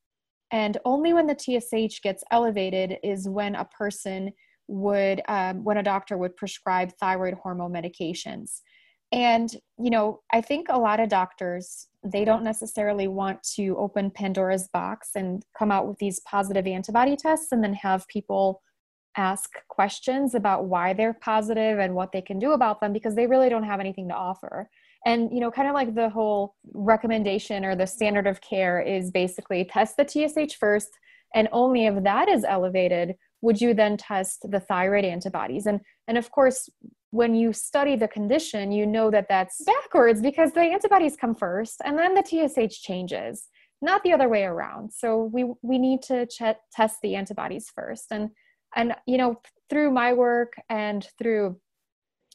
And 0.52 0.78
only 0.84 1.14
when 1.14 1.28
the 1.28 1.38
TSH 1.38 2.02
gets 2.02 2.24
elevated 2.32 2.98
is 3.04 3.30
when 3.30 3.56
a 3.56 3.66
person 3.66 4.32
would, 4.68 5.22
um, 5.28 5.64
when 5.64 5.78
a 5.78 5.84
doctor 5.84 6.18
would 6.18 6.36
prescribe 6.36 6.92
thyroid 7.00 7.36
hormone 7.36 7.72
medications. 7.72 8.62
And, 9.12 9.54
you 9.78 9.90
know, 9.90 10.22
I 10.32 10.42
think 10.42 10.68
a 10.70 10.80
lot 10.80 11.02
of 11.02 11.10
doctors, 11.10 11.88
they 12.04 12.24
don't 12.24 12.44
necessarily 12.44 13.08
want 13.08 13.44
to 13.56 13.76
open 13.78 14.10
Pandora's 14.10 14.70
box 14.70 15.10
and 15.16 15.44
come 15.58 15.72
out 15.72 15.88
with 15.88 15.98
these 15.98 16.22
positive 16.22 16.66
antibody 16.66 17.18
tests 17.18 17.52
and 17.52 17.64
then 17.64 17.74
have 17.74 18.08
people 18.08 18.62
ask 19.18 19.50
questions 19.68 20.34
about 20.34 20.66
why 20.66 20.94
they're 20.94 21.14
positive 21.14 21.80
and 21.80 21.94
what 21.94 22.14
they 22.14 22.22
can 22.22 22.40
do 22.40 22.54
about 22.54 22.80
them 22.80 22.94
because 22.94 23.16
they 23.16 23.28
really 23.28 23.50
don't 23.50 23.66
have 23.66 23.82
anything 23.82 24.08
to 24.08 24.16
offer. 24.16 24.70
And, 25.06 25.34
you 25.34 25.40
know, 25.40 25.52
kind 25.52 25.68
of 25.68 25.74
like 25.74 25.96
the 25.96 26.10
whole 26.10 26.56
recommendation 26.74 27.66
or 27.66 27.76
the 27.76 27.88
standard 27.88 28.28
of 28.28 28.40
care 28.40 28.80
is 28.80 29.12
basically 29.12 29.66
test 29.66 29.98
the 29.98 30.08
TSH 30.08 30.56
first, 30.56 30.90
and 31.34 31.50
only 31.52 31.86
if 31.88 32.04
that 32.04 32.30
is 32.30 32.44
elevated 32.44 33.16
would 33.42 33.60
you 33.60 33.74
then 33.74 33.98
test 33.98 34.46
the 34.50 34.60
thyroid 34.60 35.04
antibodies. 35.04 35.66
And, 35.66 35.82
and 36.08 36.18
of 36.18 36.30
course, 36.30 36.70
when 37.12 37.36
you 37.36 37.54
study 37.54 37.96
the 37.96 38.08
condition, 38.08 38.72
you 38.72 38.86
know 38.86 39.12
that 39.12 39.28
that's 39.30 39.64
backwards 39.66 40.22
because 40.22 40.52
the 40.52 40.62
antibodies 40.62 41.16
come 41.16 41.36
first 41.36 41.82
and 41.86 41.98
then 41.98 42.16
the 42.16 42.24
TSH 42.24 42.82
changes, 42.82 43.48
not 43.82 44.04
the 44.04 44.14
other 44.14 44.30
way 44.30 44.44
around. 44.44 44.92
So 44.94 45.30
we 45.34 45.46
we 45.62 45.78
need 45.78 46.02
to 46.04 46.26
ch- 46.26 46.58
test 46.74 46.98
the 47.02 47.16
antibodies 47.16 47.70
first. 47.74 48.08
And 48.12 48.30
and 48.76 48.96
you 49.06 49.18
know 49.18 49.42
through 49.70 49.92
my 49.92 50.14
work 50.14 50.54
and 50.70 51.08
through 51.18 51.58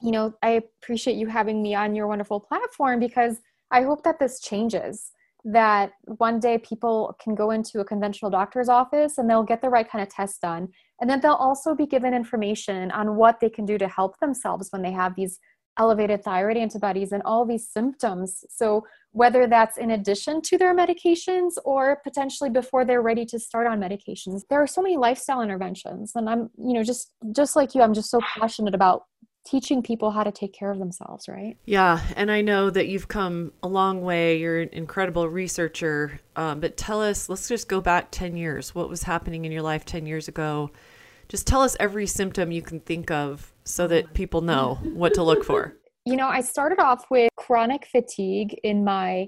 you 0.03 0.11
know, 0.11 0.35
I 0.43 0.63
appreciate 0.83 1.17
you 1.17 1.27
having 1.27 1.63
me 1.63 1.75
on 1.75 1.95
your 1.95 2.07
wonderful 2.07 2.41
platform 2.41 3.01
because 3.01 3.39
I 3.71 3.83
hope 3.83 4.05
that 4.05 4.19
this 4.19 4.41
changes. 4.41 5.11
That 5.49 5.93
one 6.05 6.41
day 6.41 6.59
people 6.59 7.17
can 7.23 7.37
go 7.37 7.53
into 7.53 7.79
a 7.81 7.85
conventional 7.85 8.31
doctor's 8.31 8.69
office 8.69 9.17
and 9.17 9.31
they'll 9.31 9.45
get 9.45 9.63
the 9.63 9.71
right 9.71 9.89
kind 9.89 10.03
of 10.03 10.09
test 10.09 10.41
done. 10.43 10.69
And 11.01 11.09
then 11.09 11.21
they'll 11.21 11.33
also 11.35 11.75
be 11.75 11.87
given 11.87 12.13
information 12.13 12.91
on 12.91 13.17
what 13.17 13.39
they 13.41 13.49
can 13.49 13.65
do 13.65 13.79
to 13.79 13.87
help 13.87 14.19
themselves 14.19 14.69
when 14.71 14.83
they 14.83 14.93
have 14.93 15.15
these 15.15 15.39
elevated 15.79 16.25
thyroid 16.25 16.57
antibodies 16.57 17.13
and 17.13 17.23
all 17.25 17.45
these 17.45 17.69
symptoms. 17.69 18.45
So, 18.49 18.87
whether 19.13 19.47
that's 19.47 19.79
in 19.79 19.93
addition 19.93 20.43
to 20.43 20.59
their 20.59 20.77
medications 20.77 21.53
or 21.65 22.01
potentially 22.05 22.51
before 22.51 22.85
they're 22.85 23.01
ready 23.01 23.25
to 23.27 23.39
start 23.39 23.67
on 23.67 23.81
medications, 23.81 24.43
there 24.51 24.63
are 24.63 24.67
so 24.67 24.83
many 24.83 24.97
lifestyle 24.99 25.41
interventions. 25.41 26.13
And 26.15 26.29
I'm, 26.29 26.51
you 26.59 26.75
know, 26.75 26.83
just 26.83 27.13
just 27.33 27.57
like 27.57 27.75
you, 27.75 27.83
I'm 27.83 27.95
just 27.95 28.11
so 28.11 28.21
passionate 28.39 28.75
about 28.75 29.05
teaching 29.47 29.83
people 29.83 30.11
how 30.11 30.25
to 30.25 30.33
take 30.33 30.53
care 30.53 30.71
of 30.71 30.79
themselves, 30.79 31.29
right? 31.29 31.57
Yeah, 31.65 32.01
and 32.17 32.31
I 32.31 32.43
know 32.43 32.69
that 32.69 32.89
you've 32.89 33.09
come 33.09 33.53
a 33.63 33.69
long 33.69 34.03
way. 34.03 34.39
You're 34.39 34.61
an 34.61 34.71
incredible 34.73 35.29
researcher. 35.29 36.21
Um, 36.35 36.61
but 36.61 36.77
tell 36.77 37.01
us, 37.01 37.29
let's 37.29 37.49
just 37.49 37.69
go 37.69 37.81
back 37.81 38.09
10 38.11 38.37
years. 38.37 38.75
What 38.75 38.89
was 38.89 39.05
happening 39.05 39.45
in 39.45 39.53
your 39.53 39.63
life 39.63 39.85
10 39.85 40.07
years 40.07 40.29
ago? 40.29 40.71
Just 41.29 41.47
tell 41.47 41.63
us 41.63 41.77
every 41.81 42.07
symptom 42.07 42.53
you 42.53 42.63
can 42.63 42.81
think 42.81 43.11
of 43.11 43.53
so 43.65 43.87
that 43.89 44.15
people 44.15 44.41
know 44.43 44.79
what 44.83 45.15
to 45.15 45.23
look 45.23 45.45
for. 45.45 45.77
You 46.09 46.15
know, 46.15 46.29
I 46.29 46.41
started 46.41 46.79
off 46.79 47.07
with 47.11 47.31
chronic 47.35 47.85
fatigue 47.91 48.61
in 48.63 48.85
my 48.85 49.27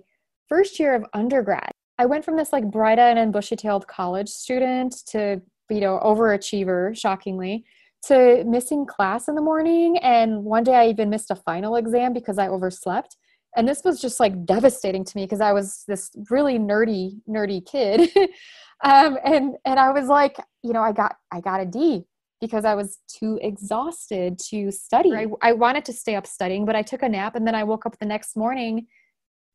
first 0.49 0.79
year 0.79 0.95
of 0.95 1.05
undergrad. 1.13 1.73
I 1.99 2.07
went 2.07 2.25
from 2.25 2.37
this 2.37 2.53
like 2.53 2.71
bright-eyed 2.71 3.19
and 3.19 3.33
bushy-tailed 3.33 3.89
college 3.89 4.29
student 4.29 4.95
to, 5.09 5.43
you 5.71 5.81
know, 5.81 5.99
overachiever, 6.05 6.97
shockingly, 6.97 7.65
to 8.07 8.45
missing 8.45 8.87
class 8.87 9.28
in 9.28 9.35
the 9.35 9.43
morning. 9.43 9.99
And 9.99 10.45
one 10.45 10.64
day 10.64 10.75
I 10.75 10.88
even 10.88 11.11
missed 11.11 11.31
a 11.31 11.37
final 11.37 11.76
exam 11.76 12.12
because 12.12 12.38
I 12.38 12.49
overslept. 12.49 13.17
And 13.57 13.69
this 13.69 13.83
was 13.85 14.00
just 14.00 14.21
like 14.21 14.45
devastating 14.45 15.05
to 15.05 15.17
me 15.17 15.25
because 15.25 15.40
I 15.40 15.52
was 15.52 15.85
this 15.88 16.11
really 16.31 16.59
nerdy, 16.59 17.21
nerdy 17.28 17.64
kid. 17.67 18.11
um, 18.85 19.19
and 19.25 19.57
and 19.64 19.81
I 19.81 19.90
was 19.90 20.07
like, 20.07 20.37
you 20.62 20.73
know, 20.73 20.83
I 20.83 20.93
got 20.93 21.17
I 21.33 21.40
got 21.40 21.61
a 21.61 21.67
D 21.67 22.05
because 22.40 22.64
I 22.64 22.75
was 22.75 22.99
too 23.09 23.38
exhausted 23.43 24.38
to 24.50 24.71
study. 24.71 25.12
I, 25.12 25.26
I 25.43 25.52
wanted 25.52 25.85
to 25.87 25.93
stay 25.93 26.14
up 26.14 26.26
studying, 26.26 26.64
but 26.64 26.76
I 26.76 26.83
took 26.83 27.02
a 27.02 27.09
nap 27.09 27.35
and 27.35 27.47
then 27.47 27.55
I 27.55 27.64
woke 27.64 27.85
up 27.85 27.99
the 27.99 28.07
next 28.07 28.37
morning 28.37 28.87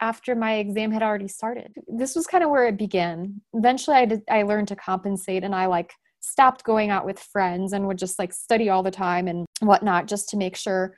after 0.02 0.36
my 0.36 0.56
exam 0.56 0.92
had 0.92 1.02
already 1.02 1.30
started. 1.30 1.74
This 1.88 2.16
was 2.16 2.28
kind 2.28 2.44
of 2.44 2.50
where 2.50 2.68
it 2.68 2.78
began. 2.78 3.42
Eventually, 3.54 3.96
I 3.96 4.06
did, 4.06 4.22
I 4.30 4.44
learned 4.44 4.68
to 4.70 4.76
compensate 4.76 5.46
and 5.46 5.56
I 5.56 5.68
like 5.68 5.94
stopped 6.24 6.64
going 6.64 6.90
out 6.90 7.06
with 7.06 7.20
friends 7.20 7.74
and 7.74 7.88
would 7.88 7.98
just 7.98 8.18
like 8.18 8.34
study 8.34 8.70
all 8.70 8.84
the 8.84 8.92
time 8.92 9.28
and 9.28 9.46
whatnot 9.60 10.08
just 10.08 10.30
to 10.30 10.38
make 10.38 10.56
sure 10.56 10.96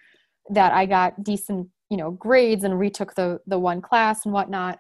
that 0.51 0.71
I 0.73 0.85
got 0.85 1.23
decent, 1.23 1.67
you 1.89 1.97
know, 1.97 2.11
grades 2.11 2.63
and 2.63 2.79
retook 2.79 3.15
the 3.15 3.39
the 3.47 3.59
one 3.59 3.81
class 3.81 4.25
and 4.25 4.33
whatnot. 4.33 4.79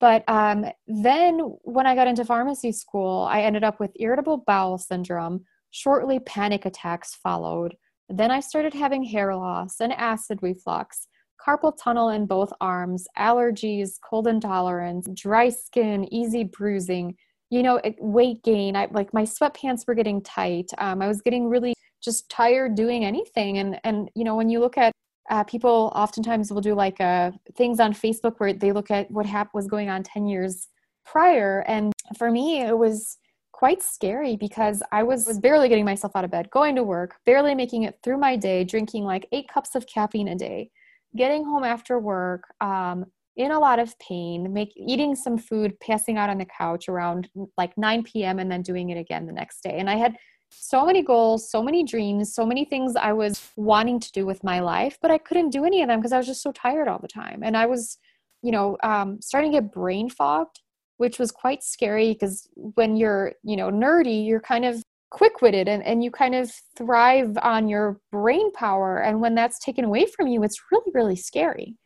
But 0.00 0.28
um, 0.28 0.66
then 0.86 1.38
when 1.62 1.86
I 1.86 1.94
got 1.94 2.08
into 2.08 2.24
pharmacy 2.24 2.72
school, 2.72 3.26
I 3.30 3.42
ended 3.42 3.64
up 3.64 3.80
with 3.80 3.92
irritable 3.98 4.44
bowel 4.46 4.76
syndrome 4.76 5.44
Shortly, 5.76 6.20
panic 6.20 6.66
attacks 6.66 7.16
followed. 7.16 7.74
Then 8.08 8.30
I 8.30 8.38
started 8.38 8.74
having 8.74 9.02
hair 9.02 9.34
loss 9.34 9.80
and 9.80 9.92
acid 9.92 10.38
reflux, 10.40 11.08
carpal 11.44 11.72
tunnel 11.76 12.10
in 12.10 12.26
both 12.26 12.52
arms, 12.60 13.08
allergies, 13.18 13.94
cold 14.00 14.28
intolerance, 14.28 15.08
dry 15.12 15.48
skin, 15.48 16.06
easy 16.14 16.44
bruising, 16.44 17.16
you 17.50 17.62
know, 17.62 17.80
weight 17.98 18.42
gain. 18.42 18.76
I 18.76 18.88
like 18.90 19.12
my 19.14 19.22
sweatpants 19.22 19.86
were 19.86 19.94
getting 19.94 20.22
tight. 20.22 20.70
Um, 20.78 21.02
I 21.02 21.08
was 21.08 21.20
getting 21.22 21.48
really 21.48 21.74
just 22.02 22.28
tired 22.28 22.74
doing 22.74 23.04
anything. 23.04 23.58
And 23.58 23.78
and 23.84 24.10
you 24.14 24.24
know, 24.24 24.36
when 24.36 24.48
you 24.48 24.60
look 24.60 24.78
at 24.78 24.92
uh, 25.30 25.44
people, 25.44 25.92
oftentimes 25.94 26.52
will 26.52 26.60
do 26.60 26.74
like 26.74 27.00
uh, 27.00 27.30
things 27.56 27.80
on 27.80 27.92
Facebook 27.92 28.34
where 28.38 28.52
they 28.52 28.72
look 28.72 28.90
at 28.90 29.10
what 29.10 29.26
hap- 29.26 29.54
was 29.54 29.66
going 29.66 29.88
on 29.88 30.02
ten 30.02 30.26
years 30.26 30.68
prior. 31.04 31.64
And 31.66 31.92
for 32.18 32.30
me, 32.30 32.60
it 32.60 32.76
was 32.76 33.18
quite 33.52 33.82
scary 33.82 34.36
because 34.36 34.82
I 34.90 35.04
was, 35.04 35.26
was 35.26 35.38
barely 35.38 35.68
getting 35.68 35.84
myself 35.84 36.16
out 36.16 36.24
of 36.24 36.30
bed, 36.30 36.50
going 36.50 36.74
to 36.74 36.82
work, 36.82 37.16
barely 37.24 37.54
making 37.54 37.84
it 37.84 37.98
through 38.02 38.18
my 38.18 38.36
day, 38.36 38.64
drinking 38.64 39.04
like 39.04 39.28
eight 39.32 39.48
cups 39.48 39.74
of 39.74 39.86
caffeine 39.86 40.28
a 40.28 40.34
day, 40.34 40.70
getting 41.16 41.44
home 41.44 41.62
after 41.62 41.98
work, 41.98 42.42
um, 42.60 43.06
in 43.36 43.50
a 43.50 43.58
lot 43.58 43.78
of 43.78 43.98
pain, 43.98 44.52
make, 44.52 44.72
eating 44.76 45.14
some 45.14 45.38
food, 45.38 45.78
passing 45.80 46.16
out 46.16 46.30
on 46.30 46.38
the 46.38 46.46
couch 46.46 46.88
around 46.88 47.28
like 47.58 47.76
9 47.76 48.04
p.m., 48.04 48.38
and 48.38 48.50
then 48.50 48.62
doing 48.62 48.90
it 48.90 48.98
again 48.98 49.26
the 49.26 49.32
next 49.32 49.62
day. 49.62 49.78
And 49.78 49.90
I 49.90 49.96
had 49.96 50.16
so 50.50 50.86
many 50.86 51.02
goals, 51.02 51.50
so 51.50 51.62
many 51.62 51.82
dreams, 51.82 52.32
so 52.32 52.46
many 52.46 52.64
things 52.64 52.94
I 52.94 53.12
was 53.12 53.50
wanting 53.56 53.98
to 54.00 54.12
do 54.12 54.24
with 54.24 54.44
my 54.44 54.60
life, 54.60 54.98
but 55.02 55.10
I 55.10 55.18
couldn't 55.18 55.50
do 55.50 55.64
any 55.64 55.82
of 55.82 55.88
them 55.88 55.98
because 55.98 56.12
I 56.12 56.18
was 56.18 56.26
just 56.26 56.42
so 56.42 56.52
tired 56.52 56.86
all 56.86 57.00
the 57.00 57.08
time. 57.08 57.40
And 57.42 57.56
I 57.56 57.66
was, 57.66 57.98
you 58.42 58.52
know, 58.52 58.76
um, 58.84 59.20
starting 59.20 59.50
to 59.52 59.60
get 59.60 59.72
brain 59.72 60.08
fogged 60.08 60.60
which 60.96 61.18
was 61.18 61.30
quite 61.30 61.62
scary 61.62 62.12
because 62.12 62.48
when 62.54 62.96
you're 62.96 63.32
you 63.42 63.56
know 63.56 63.70
nerdy 63.70 64.24
you're 64.26 64.40
kind 64.40 64.64
of 64.64 64.82
quick-witted 65.10 65.68
and, 65.68 65.82
and 65.84 66.02
you 66.02 66.10
kind 66.10 66.34
of 66.34 66.50
thrive 66.76 67.36
on 67.42 67.68
your 67.68 68.00
brain 68.10 68.50
power 68.52 68.98
and 68.98 69.20
when 69.20 69.34
that's 69.34 69.58
taken 69.60 69.84
away 69.84 70.06
from 70.06 70.26
you 70.26 70.42
it's 70.42 70.60
really 70.72 70.90
really 70.92 71.16
scary 71.16 71.76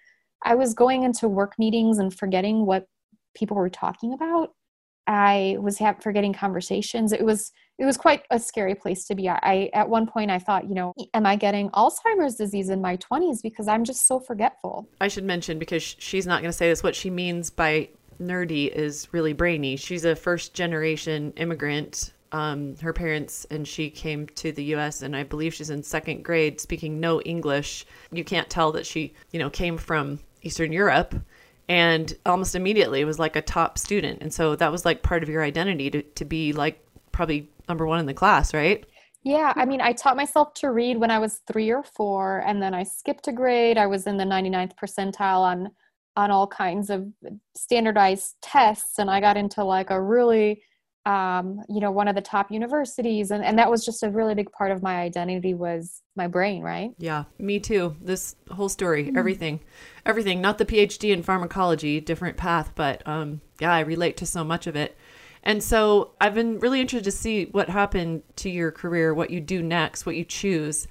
i 0.45 0.55
was 0.55 0.75
going 0.75 1.03
into 1.03 1.29
work 1.29 1.55
meetings 1.59 1.99
and 1.99 2.15
forgetting 2.15 2.67
what 2.67 2.87
people 3.35 3.57
were 3.57 3.71
talking 3.71 4.13
about 4.13 4.53
i 5.07 5.57
was 5.61 5.79
ha- 5.79 5.97
forgetting 6.01 6.33
conversations 6.33 7.13
it 7.13 7.25
was 7.25 7.53
it 7.79 7.85
was 7.85 7.97
quite 7.97 8.23
a 8.33 8.41
scary 8.41 8.75
place 8.75 9.07
to 9.07 9.15
be 9.15 9.29
I 9.29 9.71
at 9.73 9.89
one 9.89 10.07
point 10.07 10.31
i 10.31 10.39
thought 10.39 10.69
you 10.69 10.75
know 10.75 10.93
am 11.15 11.27
i 11.27 11.37
getting 11.37 11.71
alzheimer's 11.71 12.35
disease 12.35 12.71
in 12.71 12.81
my 12.81 12.97
20s 12.97 13.43
because 13.43 13.69
i'm 13.69 13.85
just 13.85 14.07
so 14.07 14.19
forgetful 14.19 14.89
i 15.01 15.09
should 15.09 15.25
mention 15.25 15.59
because 15.59 15.83
she's 15.83 16.27
not 16.27 16.43
going 16.43 16.51
to 16.51 16.57
say 16.57 16.69
this 16.69 16.83
what 16.83 16.97
she 16.97 17.11
means 17.11 17.51
by 17.51 17.89
nerdy 18.21 18.69
is 18.69 19.09
really 19.13 19.33
brainy. 19.33 19.77
She's 19.77 20.05
a 20.05 20.17
first 20.17 20.55
generation 20.55 21.33
immigrant. 21.37 22.13
Um, 22.31 22.77
her 22.83 22.93
parents 22.93 23.47
and 23.51 23.67
she 23.67 23.89
came 23.89 24.27
to 24.27 24.53
the 24.53 24.65
U.S. 24.65 25.01
and 25.01 25.17
I 25.17 25.23
believe 25.23 25.55
she's 25.55 25.71
in 25.71 25.83
second 25.83 26.25
grade, 26.25 26.61
speaking 26.61 27.01
no 27.01 27.23
English. 27.23 27.87
You 28.13 28.23
can't 28.23 28.51
tell 28.51 28.71
that 28.73 28.85
she, 28.85 29.15
you 29.31 29.39
know, 29.39 29.49
came 29.49 29.79
from 29.79 30.19
Eastern 30.43 30.73
Europe, 30.73 31.15
and 31.69 32.17
almost 32.27 32.55
immediately 32.55 33.05
was 33.05 33.19
like 33.19 33.37
a 33.37 33.43
top 33.43 33.79
student. 33.79 34.23
And 34.23 34.33
so 34.33 34.57
that 34.57 34.73
was 34.73 34.85
like 34.85 35.03
part 35.03 35.23
of 35.23 35.29
your 35.29 35.43
identity 35.43 35.91
to 35.91 36.03
to 36.03 36.25
be 36.25 36.53
like 36.53 36.85
probably 37.13 37.49
number 37.69 37.87
one 37.87 38.01
in 38.01 38.07
the 38.07 38.15
class, 38.15 38.55
right? 38.55 38.85
Yeah, 39.25 39.53
I 39.57 39.65
mean, 39.65 39.81
I 39.81 39.93
taught 39.93 40.17
myself 40.17 40.55
to 40.55 40.71
read 40.71 40.99
when 40.99 41.11
I 41.11 41.19
was 41.19 41.41
three 41.47 41.71
or 41.71 41.83
four, 41.83 42.43
and 42.47 42.63
then 42.63 42.73
I 42.73 42.85
skipped 42.85 43.29
a 43.29 43.33
grade. 43.33 43.77
I 43.77 43.87
was 43.87 44.07
in 44.07 44.17
the 44.17 44.25
99th 44.25 44.73
percentile 44.81 45.41
on 45.41 45.71
on 46.19 46.33
all 46.33 46.49
kinds 46.49 46.91
of 46.91 47.07
standardized 47.57 48.35
tests 48.43 48.99
and 48.99 49.09
i 49.09 49.21
got 49.21 49.37
into 49.37 49.63
like 49.63 49.91
a 49.91 50.03
really 50.03 50.61
um, 51.07 51.63
you 51.69 51.81
know 51.81 51.91
one 51.91 52.09
of 52.09 52.15
the 52.15 52.21
top 52.21 52.51
universities 52.51 53.31
and, 53.31 53.45
and 53.45 53.59
that 53.59 53.71
was 53.71 53.85
just 53.85 54.03
a 54.03 54.11
really 54.11 54.35
big 54.35 54.51
part 54.53 54.71
of 54.71 54.83
my 54.83 54.97
identity 54.97 55.55
was 55.55 56.03
my 56.17 56.27
brain 56.27 56.63
right 56.63 56.91
yeah 56.99 57.25
me 57.39 57.59
too 57.59 57.97
this 58.01 58.37
whole 58.51 58.69
story 58.69 59.05
mm-hmm. 59.05 59.17
everything 59.17 59.61
everything 60.05 60.41
not 60.41 60.59
the 60.59 60.67
phd 60.67 61.11
in 61.11 61.23
pharmacology 61.23 62.01
different 62.01 62.37
path 62.37 62.73
but 62.75 63.07
um, 63.07 63.41
yeah 63.61 63.73
i 63.73 63.81
relate 63.81 64.17
to 64.17 64.27
so 64.27 64.45
much 64.45 64.67
of 64.67 64.77
it 64.77 64.97
and 65.43 65.63
so 65.63 66.13
i've 66.21 66.35
been 66.35 66.59
really 66.59 66.81
interested 66.81 67.05
to 67.05 67.17
see 67.17 67.47
what 67.47 67.69
happened 67.69 68.23
to 68.37 68.51
your 68.51 68.71
career 68.71 69.15
what 69.15 69.31
you 69.31 69.41
do 69.41 69.63
next 69.63 70.05
what 70.05 70.17
you 70.17 70.25
choose 70.25 70.87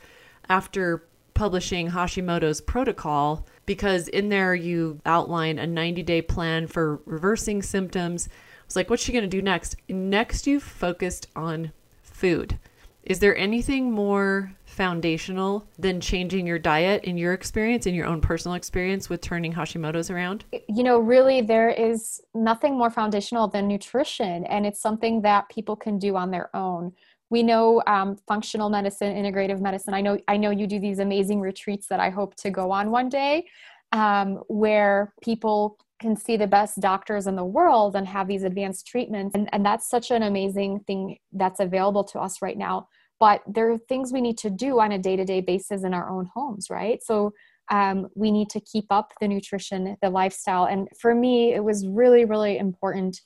after 0.49 1.03
publishing 1.35 1.91
hashimoto's 1.91 2.59
protocol 2.59 3.45
because 3.67 4.07
in 4.07 4.29
there 4.29 4.55
you 4.55 4.99
outline 5.05 5.59
a 5.59 5.67
90 5.67 6.01
day 6.01 6.23
plan 6.23 6.65
for 6.65 6.99
reversing 7.05 7.61
symptoms. 7.61 8.27
Was 8.67 8.75
like, 8.75 8.89
what's 8.89 9.03
she 9.03 9.11
going 9.11 9.23
to 9.23 9.29
do 9.29 9.41
next? 9.41 9.77
Next, 9.89 10.45
you 10.45 10.59
focused 10.59 11.27
on 11.35 11.71
food. 12.03 12.59
Is 13.03 13.19
there 13.19 13.37
anything 13.37 13.89
more 13.89 14.51
foundational 14.65 15.65
than 15.79 16.01
changing 16.01 16.45
your 16.45 16.59
diet 16.59 17.05
in 17.05 17.17
your 17.17 17.31
experience, 17.31 17.85
in 17.85 17.95
your 17.95 18.05
own 18.05 18.19
personal 18.19 18.55
experience 18.55 19.09
with 19.09 19.21
turning 19.21 19.53
Hashimoto's 19.53 20.09
around? 20.09 20.43
You 20.67 20.83
know, 20.83 20.99
really, 20.99 21.39
there 21.39 21.69
is 21.69 22.21
nothing 22.33 22.77
more 22.77 22.89
foundational 22.89 23.47
than 23.47 23.65
nutrition, 23.69 24.43
and 24.45 24.65
it's 24.65 24.81
something 24.81 25.21
that 25.21 25.47
people 25.47 25.77
can 25.77 25.97
do 25.97 26.17
on 26.17 26.31
their 26.31 26.53
own 26.55 26.93
we 27.29 27.43
know 27.43 27.81
um, 27.87 28.15
functional 28.27 28.69
medicine 28.69 29.13
integrative 29.13 29.59
medicine 29.59 29.93
i 29.93 30.01
know 30.01 30.17
i 30.27 30.37
know 30.37 30.49
you 30.49 30.67
do 30.67 30.79
these 30.79 30.99
amazing 30.99 31.39
retreats 31.39 31.87
that 31.87 31.99
i 31.99 32.09
hope 32.09 32.35
to 32.35 32.49
go 32.49 32.71
on 32.71 32.89
one 32.89 33.09
day 33.09 33.45
um, 33.91 34.35
where 34.47 35.13
people 35.21 35.77
can 35.99 36.15
see 36.15 36.37
the 36.37 36.47
best 36.47 36.79
doctors 36.79 37.27
in 37.27 37.35
the 37.35 37.45
world 37.45 37.95
and 37.95 38.07
have 38.07 38.27
these 38.27 38.43
advanced 38.43 38.85
treatments. 38.87 39.35
And, 39.35 39.49
and 39.51 39.65
that's 39.65 39.89
such 39.89 40.11
an 40.11 40.23
amazing 40.23 40.81
thing 40.81 41.17
that's 41.31 41.59
available 41.59 42.03
to 42.05 42.19
us 42.19 42.41
right 42.41 42.57
now. 42.57 42.87
But 43.19 43.41
there 43.47 43.71
are 43.71 43.77
things 43.77 44.13
we 44.13 44.21
need 44.21 44.37
to 44.39 44.49
do 44.49 44.79
on 44.79 44.91
a 44.91 44.99
day-to-day 44.99 45.41
basis 45.41 45.83
in 45.83 45.93
our 45.93 46.09
own 46.09 46.29
homes 46.33 46.69
right? 46.69 47.01
So 47.03 47.33
um, 47.69 48.07
we 48.15 48.31
need 48.31 48.49
to 48.51 48.61
keep 48.61 48.85
up 48.91 49.11
the 49.19 49.27
nutrition 49.27 49.97
the 50.01 50.09
lifestyle. 50.09 50.65
And 50.65 50.87
for 50.99 51.13
me 51.15 51.53
it 51.53 51.63
was 51.63 51.87
really 51.87 52.25
really 52.25 52.57
important 52.57 53.19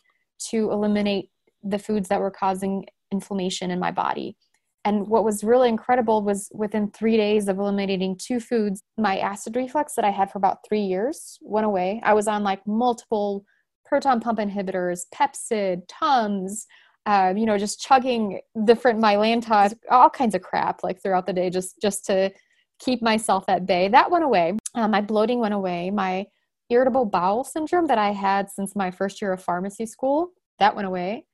to 0.50 0.72
eliminate 0.72 1.30
the 1.64 1.78
foods 1.78 2.10
that 2.10 2.20
were 2.20 2.32
causing 2.32 2.86
inflammation 3.12 3.70
in 3.70 3.80
my 3.80 3.92
body. 3.92 4.38
And 4.84 5.08
what 5.08 5.24
was 5.24 5.44
really 5.44 5.70
incredible 5.70 6.24
was 6.24 6.50
within 6.54 6.90
three 6.90 7.16
days 7.16 7.48
of 7.48 7.60
eliminating 7.60 8.18
two 8.18 8.40
foods, 8.40 8.82
my 8.98 9.20
acid 9.20 9.56
reflux 9.56 9.94
that 9.96 10.06
I 10.06 10.10
had 10.10 10.32
for 10.32 10.40
about 10.40 10.60
three 10.68 10.82
years 10.82 11.38
went 11.42 11.66
away. 11.66 12.02
I 12.04 12.14
was 12.14 12.28
on 12.28 12.44
like 12.44 12.66
multiple 12.66 13.46
proton 13.86 14.20
pump 14.20 14.40
inhibitors, 14.40 15.02
Pepcid, 15.14 15.84
Tums, 15.88 16.66
um, 17.06 17.38
you 17.38 17.46
know, 17.46 17.58
just 17.58 17.82
chugging 17.82 18.42
different 18.64 19.00
Mylanta, 19.00 19.74
all 19.90 20.10
kinds 20.10 20.36
of 20.36 20.42
crap 20.42 20.84
like 20.84 21.02
throughout 21.02 21.26
the 21.26 21.34
day, 21.34 21.50
just 21.50 21.80
just 21.82 22.06
to 22.06 22.32
keep 22.80 23.02
myself 23.02 23.44
at 23.48 23.66
bay. 23.66 23.88
That 23.88 24.12
went 24.12 24.24
away. 24.24 24.58
Uh, 24.74 24.88
my 24.88 25.02
bloating 25.02 25.40
went 25.40 25.54
away. 25.54 25.92
My 25.92 26.26
irritable 26.70 27.06
bowel 27.06 27.44
syndrome 27.44 27.88
that 27.88 27.98
I 27.98 28.12
had 28.12 28.50
since 28.50 28.76
my 28.76 28.92
first 28.92 29.22
year 29.22 29.34
of 29.34 29.44
pharmacy 29.44 29.86
school 29.86 30.30
that 30.60 30.76
went 30.76 30.88
away. 30.88 31.26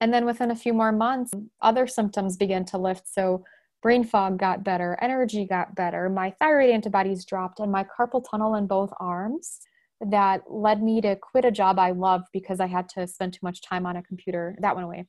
And 0.00 0.12
then 0.12 0.24
within 0.26 0.50
a 0.50 0.56
few 0.56 0.72
more 0.72 0.92
months, 0.92 1.30
other 1.62 1.86
symptoms 1.86 2.36
began 2.36 2.64
to 2.66 2.78
lift. 2.78 3.06
So 3.06 3.44
brain 3.82 4.04
fog 4.04 4.38
got 4.38 4.64
better, 4.64 4.98
energy 5.00 5.46
got 5.46 5.74
better, 5.74 6.08
my 6.08 6.30
thyroid 6.38 6.70
antibodies 6.70 7.24
dropped, 7.24 7.60
and 7.60 7.70
my 7.70 7.84
carpal 7.84 8.24
tunnel 8.28 8.54
in 8.54 8.66
both 8.66 8.92
arms 8.98 9.60
that 10.00 10.42
led 10.50 10.82
me 10.82 11.00
to 11.00 11.16
quit 11.16 11.44
a 11.44 11.50
job 11.50 11.78
I 11.78 11.92
loved 11.92 12.26
because 12.32 12.60
I 12.60 12.66
had 12.66 12.88
to 12.90 13.06
spend 13.06 13.34
too 13.34 13.40
much 13.42 13.62
time 13.62 13.86
on 13.86 13.96
a 13.96 14.02
computer. 14.02 14.56
That 14.60 14.74
went 14.74 14.86
away. 14.86 15.06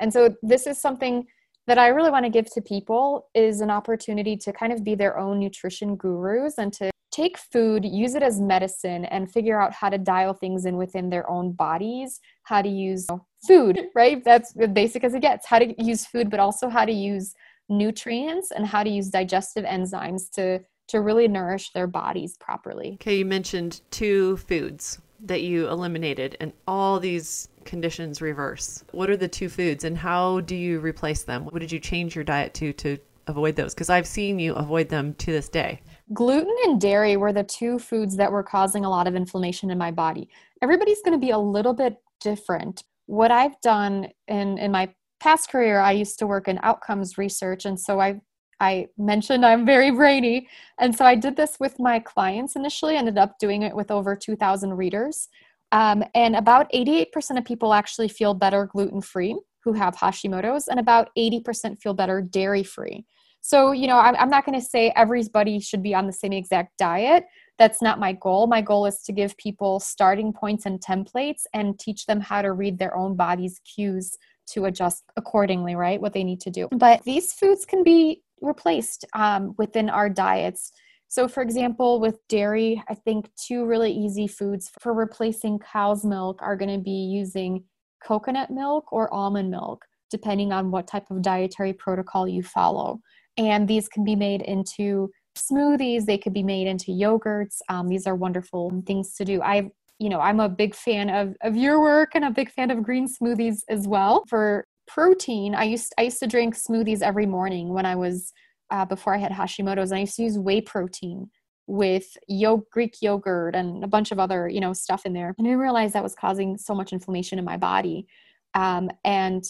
And 0.00 0.12
so 0.12 0.34
this 0.42 0.66
is 0.66 0.80
something 0.80 1.26
that 1.66 1.78
I 1.78 1.88
really 1.88 2.10
want 2.10 2.24
to 2.24 2.30
give 2.30 2.50
to 2.54 2.62
people 2.62 3.28
is 3.34 3.60
an 3.60 3.70
opportunity 3.70 4.36
to 4.38 4.52
kind 4.52 4.72
of 4.72 4.82
be 4.82 4.94
their 4.94 5.18
own 5.18 5.38
nutrition 5.38 5.96
gurus 5.96 6.54
and 6.56 6.72
to 6.74 6.90
take 7.18 7.36
food, 7.36 7.84
use 7.84 8.14
it 8.14 8.22
as 8.22 8.40
medicine, 8.40 9.04
and 9.06 9.30
figure 9.30 9.60
out 9.60 9.72
how 9.72 9.88
to 9.88 9.98
dial 9.98 10.32
things 10.32 10.66
in 10.66 10.76
within 10.76 11.10
their 11.10 11.28
own 11.28 11.52
bodies, 11.52 12.20
how 12.44 12.62
to 12.62 12.68
use 12.68 13.06
food, 13.46 13.80
right? 13.94 14.22
That's 14.24 14.56
as 14.56 14.70
basic 14.70 15.02
as 15.04 15.14
it 15.14 15.22
gets. 15.22 15.46
How 15.46 15.58
to 15.58 15.82
use 15.82 16.06
food, 16.06 16.30
but 16.30 16.40
also 16.40 16.68
how 16.68 16.84
to 16.84 16.92
use 16.92 17.34
nutrients 17.68 18.52
and 18.52 18.66
how 18.66 18.82
to 18.82 18.90
use 18.90 19.08
digestive 19.08 19.64
enzymes 19.64 20.30
to 20.32 20.60
to 20.88 21.02
really 21.02 21.28
nourish 21.28 21.70
their 21.72 21.86
bodies 21.86 22.34
properly. 22.38 22.92
Okay, 22.94 23.18
you 23.18 23.26
mentioned 23.26 23.82
two 23.90 24.38
foods 24.38 24.98
that 25.20 25.42
you 25.42 25.68
eliminated 25.68 26.34
and 26.40 26.50
all 26.66 26.98
these 26.98 27.50
conditions 27.66 28.22
reverse. 28.22 28.84
What 28.92 29.10
are 29.10 29.16
the 29.16 29.28
two 29.28 29.50
foods 29.50 29.84
and 29.84 29.98
how 29.98 30.40
do 30.40 30.56
you 30.56 30.80
replace 30.80 31.24
them? 31.24 31.44
What 31.44 31.58
did 31.58 31.70
you 31.70 31.78
change 31.78 32.14
your 32.14 32.24
diet 32.24 32.54
to 32.54 32.72
to 32.84 32.96
avoid 33.26 33.54
those? 33.54 33.74
Because 33.74 33.90
I've 33.90 34.06
seen 34.06 34.38
you 34.38 34.54
avoid 34.54 34.88
them 34.88 35.12
to 35.14 35.30
this 35.30 35.50
day. 35.50 35.82
Gluten 36.12 36.54
and 36.64 36.80
dairy 36.80 37.16
were 37.16 37.32
the 37.32 37.44
two 37.44 37.78
foods 37.78 38.16
that 38.16 38.32
were 38.32 38.42
causing 38.42 38.84
a 38.84 38.90
lot 38.90 39.06
of 39.06 39.14
inflammation 39.14 39.70
in 39.70 39.78
my 39.78 39.90
body. 39.90 40.28
Everybody's 40.62 41.02
going 41.02 41.18
to 41.18 41.24
be 41.24 41.30
a 41.30 41.38
little 41.38 41.74
bit 41.74 41.96
different. 42.20 42.82
What 43.06 43.30
I've 43.30 43.60
done 43.60 44.08
in, 44.26 44.58
in 44.58 44.70
my 44.70 44.92
past 45.20 45.50
career, 45.50 45.80
I 45.80 45.92
used 45.92 46.18
to 46.20 46.26
work 46.26 46.48
in 46.48 46.58
outcomes 46.62 47.18
research. 47.18 47.64
And 47.64 47.78
so 47.78 48.00
I 48.00 48.20
I 48.60 48.88
mentioned 48.98 49.46
I'm 49.46 49.64
very 49.64 49.90
brainy. 49.90 50.48
And 50.80 50.94
so 50.96 51.04
I 51.04 51.14
did 51.14 51.36
this 51.36 51.58
with 51.60 51.78
my 51.78 52.00
clients 52.00 52.56
initially, 52.56 52.96
ended 52.96 53.16
up 53.16 53.38
doing 53.38 53.62
it 53.62 53.74
with 53.74 53.90
over 53.90 54.16
2,000 54.16 54.74
readers. 54.74 55.28
Um, 55.70 56.02
and 56.14 56.34
about 56.34 56.70
88% 56.72 57.38
of 57.38 57.44
people 57.44 57.72
actually 57.72 58.08
feel 58.08 58.34
better 58.34 58.66
gluten 58.66 59.00
free 59.00 59.38
who 59.62 59.72
have 59.74 59.96
Hashimoto's, 59.96 60.68
and 60.68 60.80
about 60.80 61.10
80% 61.16 61.80
feel 61.80 61.92
better 61.92 62.22
dairy 62.22 62.62
free. 62.62 63.04
So, 63.40 63.72
you 63.72 63.86
know, 63.86 63.96
I'm, 63.96 64.14
I'm 64.16 64.30
not 64.30 64.44
going 64.44 64.58
to 64.58 64.64
say 64.64 64.92
everybody 64.96 65.60
should 65.60 65.82
be 65.82 65.94
on 65.94 66.06
the 66.06 66.12
same 66.12 66.32
exact 66.32 66.76
diet. 66.76 67.24
That's 67.58 67.80
not 67.80 67.98
my 67.98 68.12
goal. 68.12 68.46
My 68.46 68.60
goal 68.60 68.86
is 68.86 69.02
to 69.02 69.12
give 69.12 69.36
people 69.36 69.80
starting 69.80 70.32
points 70.32 70.66
and 70.66 70.80
templates 70.80 71.42
and 71.54 71.78
teach 71.78 72.06
them 72.06 72.20
how 72.20 72.42
to 72.42 72.52
read 72.52 72.78
their 72.78 72.96
own 72.96 73.16
body's 73.16 73.60
cues 73.60 74.16
to 74.48 74.66
adjust 74.66 75.04
accordingly, 75.16 75.74
right? 75.74 76.00
What 76.00 76.12
they 76.12 76.24
need 76.24 76.40
to 76.42 76.50
do. 76.50 76.68
But 76.72 77.02
these 77.04 77.32
foods 77.32 77.64
can 77.64 77.82
be 77.82 78.22
replaced 78.40 79.04
um, 79.14 79.54
within 79.58 79.90
our 79.90 80.08
diets. 80.08 80.72
So, 81.08 81.26
for 81.26 81.42
example, 81.42 82.00
with 82.00 82.18
dairy, 82.28 82.82
I 82.88 82.94
think 82.94 83.30
two 83.34 83.64
really 83.64 83.92
easy 83.92 84.26
foods 84.26 84.70
for 84.80 84.92
replacing 84.92 85.58
cow's 85.58 86.04
milk 86.04 86.40
are 86.42 86.56
going 86.56 86.76
to 86.76 86.82
be 86.82 86.90
using 86.90 87.64
coconut 88.04 88.50
milk 88.50 88.92
or 88.92 89.12
almond 89.12 89.50
milk, 89.50 89.84
depending 90.10 90.52
on 90.52 90.70
what 90.70 90.86
type 90.86 91.10
of 91.10 91.22
dietary 91.22 91.72
protocol 91.72 92.28
you 92.28 92.42
follow 92.42 93.00
and 93.38 93.66
these 93.66 93.88
can 93.88 94.04
be 94.04 94.16
made 94.16 94.42
into 94.42 95.10
smoothies 95.36 96.04
they 96.04 96.18
could 96.18 96.34
be 96.34 96.42
made 96.42 96.66
into 96.66 96.90
yogurts. 96.90 97.60
Um, 97.68 97.88
these 97.88 98.06
are 98.06 98.16
wonderful 98.16 98.82
things 98.86 99.14
to 99.14 99.24
do. 99.24 99.40
I 99.42 99.70
you 99.98 100.08
know 100.08 100.20
i'm 100.20 100.40
a 100.40 100.48
big 100.48 100.74
fan 100.74 101.10
of, 101.10 101.34
of 101.42 101.56
your 101.56 101.80
work 101.80 102.12
and 102.14 102.24
a 102.24 102.30
big 102.30 102.50
fan 102.50 102.70
of 102.70 102.82
green 102.82 103.08
smoothies 103.08 103.62
as 103.68 103.88
well. 103.88 104.24
For 104.28 104.66
protein 104.86 105.54
i 105.54 105.64
used 105.64 105.92
i 105.98 106.02
used 106.02 106.18
to 106.18 106.26
drink 106.26 106.56
smoothies 106.56 107.02
every 107.02 107.26
morning 107.26 107.74
when 107.74 107.84
i 107.84 107.94
was 107.94 108.32
uh, 108.70 108.86
before 108.86 109.14
i 109.14 109.18
had 109.18 109.30
hashimoto's 109.30 109.90
and 109.90 109.98
i 109.98 110.00
used 110.00 110.16
to 110.16 110.22
use 110.22 110.38
whey 110.38 110.62
protein 110.62 111.28
with 111.66 112.16
yo- 112.26 112.64
greek 112.72 112.96
yogurt 113.02 113.54
and 113.54 113.84
a 113.84 113.86
bunch 113.86 114.10
of 114.10 114.18
other 114.18 114.48
you 114.48 114.60
know 114.60 114.72
stuff 114.72 115.04
in 115.04 115.12
there. 115.12 115.34
And 115.36 115.46
i 115.46 115.50
didn't 115.50 115.60
realize 115.60 115.92
that 115.92 116.02
was 116.02 116.14
causing 116.14 116.56
so 116.56 116.74
much 116.74 116.92
inflammation 116.92 117.38
in 117.38 117.44
my 117.44 117.56
body. 117.56 118.06
Um, 118.54 118.90
and 119.04 119.44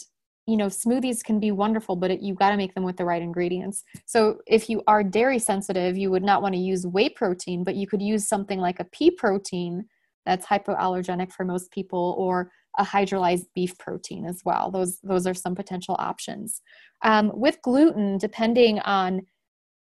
you 0.49 0.57
know 0.57 0.67
smoothies 0.67 1.23
can 1.23 1.39
be 1.39 1.51
wonderful 1.51 1.95
but 1.95 2.11
it, 2.11 2.21
you 2.21 2.35
got 2.35 2.51
to 2.51 2.57
make 2.57 2.75
them 2.75 2.83
with 2.83 2.97
the 2.97 3.05
right 3.05 3.23
ingredients. 3.23 3.85
So 4.07 4.39
if 4.47 4.71
you 4.71 4.83
are 4.87 5.05
dairy 5.05 5.39
sensitive 5.39 5.97
you 5.99 6.11
would 6.11 6.25
not 6.25 6.41
want 6.41 6.55
to 6.55 6.61
use 6.61 6.87
whey 6.87 7.11
protein 7.11 7.65
but 7.65 7.77
you 7.77 7.87
could 7.87 8.01
use 8.01 8.27
something 8.27 8.59
like 8.59 8.81
a 8.81 8.85
pea 8.85 9.11
protein 9.11 9.85
that's 10.25 10.47
hypoallergenic 10.47 11.33
for 11.33 11.45
most 11.45 11.71
people 11.71 12.15
or 12.19 12.51
a 12.79 12.85
hydrolyzed 12.85 13.47
beef 13.55 13.77
protein 13.79 14.25
as 14.25 14.41
well. 14.45 14.71
Those 14.71 14.99
those 15.03 15.27
are 15.27 15.35
some 15.35 15.55
potential 15.55 15.97
options. 15.99 16.63
Um, 17.03 17.31
with 17.35 17.61
gluten 17.63 18.17
depending 18.17 18.79
on 18.81 19.21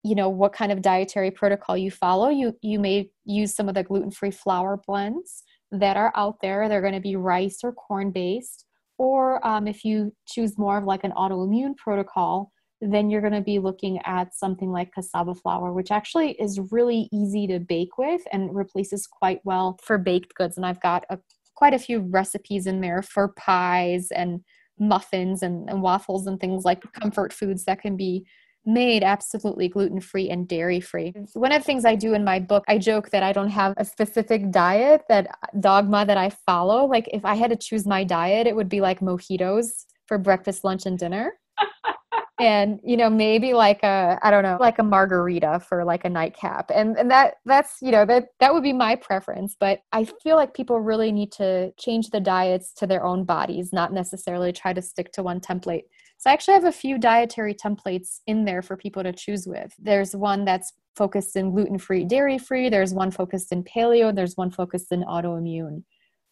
you 0.02 0.14
know 0.14 0.28
what 0.28 0.52
kind 0.52 0.72
of 0.72 0.82
dietary 0.82 1.30
protocol 1.30 1.76
you 1.76 1.90
follow 1.90 2.30
you 2.30 2.56
you 2.62 2.78
may 2.78 3.10
use 3.24 3.54
some 3.54 3.68
of 3.68 3.74
the 3.74 3.82
gluten-free 3.82 4.30
flour 4.30 4.78
blends 4.86 5.42
that 5.72 5.96
are 5.96 6.12
out 6.16 6.36
there. 6.42 6.68
They're 6.68 6.80
going 6.80 6.94
to 6.94 7.00
be 7.00 7.16
rice 7.16 7.60
or 7.62 7.72
corn 7.72 8.10
based 8.10 8.66
or 9.00 9.44
um, 9.46 9.66
if 9.66 9.82
you 9.82 10.12
choose 10.28 10.58
more 10.58 10.76
of 10.76 10.84
like 10.84 11.04
an 11.04 11.12
autoimmune 11.12 11.74
protocol, 11.74 12.52
then 12.82 13.08
you're 13.08 13.22
going 13.22 13.32
to 13.32 13.40
be 13.40 13.58
looking 13.58 13.98
at 14.04 14.34
something 14.34 14.70
like 14.70 14.92
cassava 14.92 15.34
flour, 15.34 15.72
which 15.72 15.90
actually 15.90 16.32
is 16.32 16.60
really 16.70 17.08
easy 17.10 17.46
to 17.46 17.58
bake 17.58 17.96
with 17.96 18.20
and 18.30 18.54
replaces 18.54 19.06
quite 19.06 19.40
well 19.42 19.78
for 19.82 19.96
baked 19.96 20.34
goods. 20.34 20.58
And 20.58 20.66
I've 20.66 20.82
got 20.82 21.06
a, 21.08 21.18
quite 21.56 21.72
a 21.72 21.78
few 21.78 22.00
recipes 22.00 22.66
in 22.66 22.82
there 22.82 23.00
for 23.00 23.32
pies 23.38 24.08
and 24.14 24.40
muffins 24.78 25.42
and, 25.42 25.70
and 25.70 25.80
waffles 25.80 26.26
and 26.26 26.38
things 26.38 26.66
like 26.66 26.82
comfort 26.92 27.32
foods 27.32 27.64
that 27.64 27.80
can 27.80 27.96
be 27.96 28.26
made 28.66 29.02
absolutely 29.02 29.68
gluten 29.68 30.00
free 30.00 30.28
and 30.28 30.46
dairy 30.46 30.80
free. 30.80 31.14
One 31.34 31.52
of 31.52 31.60
the 31.60 31.64
things 31.64 31.84
I 31.84 31.94
do 31.94 32.14
in 32.14 32.24
my 32.24 32.38
book, 32.38 32.64
I 32.68 32.78
joke 32.78 33.10
that 33.10 33.22
I 33.22 33.32
don't 33.32 33.48
have 33.48 33.74
a 33.76 33.84
specific 33.84 34.50
diet 34.50 35.02
that 35.08 35.28
uh, 35.28 35.58
dogma 35.58 36.04
that 36.06 36.18
I 36.18 36.30
follow. 36.30 36.86
Like 36.86 37.08
if 37.12 37.24
I 37.24 37.34
had 37.34 37.50
to 37.50 37.56
choose 37.56 37.86
my 37.86 38.04
diet, 38.04 38.46
it 38.46 38.54
would 38.54 38.68
be 38.68 38.80
like 38.80 39.00
mojitos 39.00 39.86
for 40.06 40.18
breakfast, 40.18 40.64
lunch, 40.64 40.86
and 40.86 40.98
dinner. 40.98 41.38
and 42.40 42.80
you 42.82 42.96
know 42.96 43.10
maybe 43.10 43.52
like 43.52 43.82
a 43.82 44.18
i 44.22 44.30
don't 44.30 44.42
know 44.42 44.56
like 44.58 44.78
a 44.78 44.82
margarita 44.82 45.60
for 45.60 45.84
like 45.84 46.06
a 46.06 46.08
nightcap 46.08 46.70
and 46.74 46.96
and 46.96 47.10
that 47.10 47.34
that's 47.44 47.76
you 47.82 47.90
know 47.90 48.06
that 48.06 48.28
that 48.40 48.52
would 48.52 48.62
be 48.62 48.72
my 48.72 48.96
preference 48.96 49.54
but 49.60 49.80
i 49.92 50.04
feel 50.22 50.36
like 50.36 50.54
people 50.54 50.80
really 50.80 51.12
need 51.12 51.30
to 51.30 51.70
change 51.78 52.08
the 52.10 52.20
diets 52.20 52.72
to 52.72 52.86
their 52.86 53.04
own 53.04 53.24
bodies 53.24 53.72
not 53.72 53.92
necessarily 53.92 54.52
try 54.52 54.72
to 54.72 54.80
stick 54.80 55.12
to 55.12 55.22
one 55.22 55.38
template 55.38 55.82
so 56.20 56.28
I 56.28 56.34
actually 56.34 56.52
have 56.52 56.66
a 56.66 56.72
few 56.72 56.98
dietary 56.98 57.54
templates 57.54 58.20
in 58.26 58.44
there 58.44 58.60
for 58.60 58.76
people 58.76 59.02
to 59.02 59.10
choose 59.10 59.46
with. 59.46 59.72
There's 59.78 60.14
one 60.14 60.44
that's 60.44 60.74
focused 60.94 61.34
in 61.34 61.50
gluten 61.50 61.78
free, 61.78 62.04
dairy 62.04 62.36
free. 62.36 62.68
There's 62.68 62.92
one 62.92 63.10
focused 63.10 63.52
in 63.52 63.64
paleo. 63.64 64.14
There's 64.14 64.36
one 64.36 64.50
focused 64.50 64.92
in 64.92 65.02
autoimmune. 65.04 65.82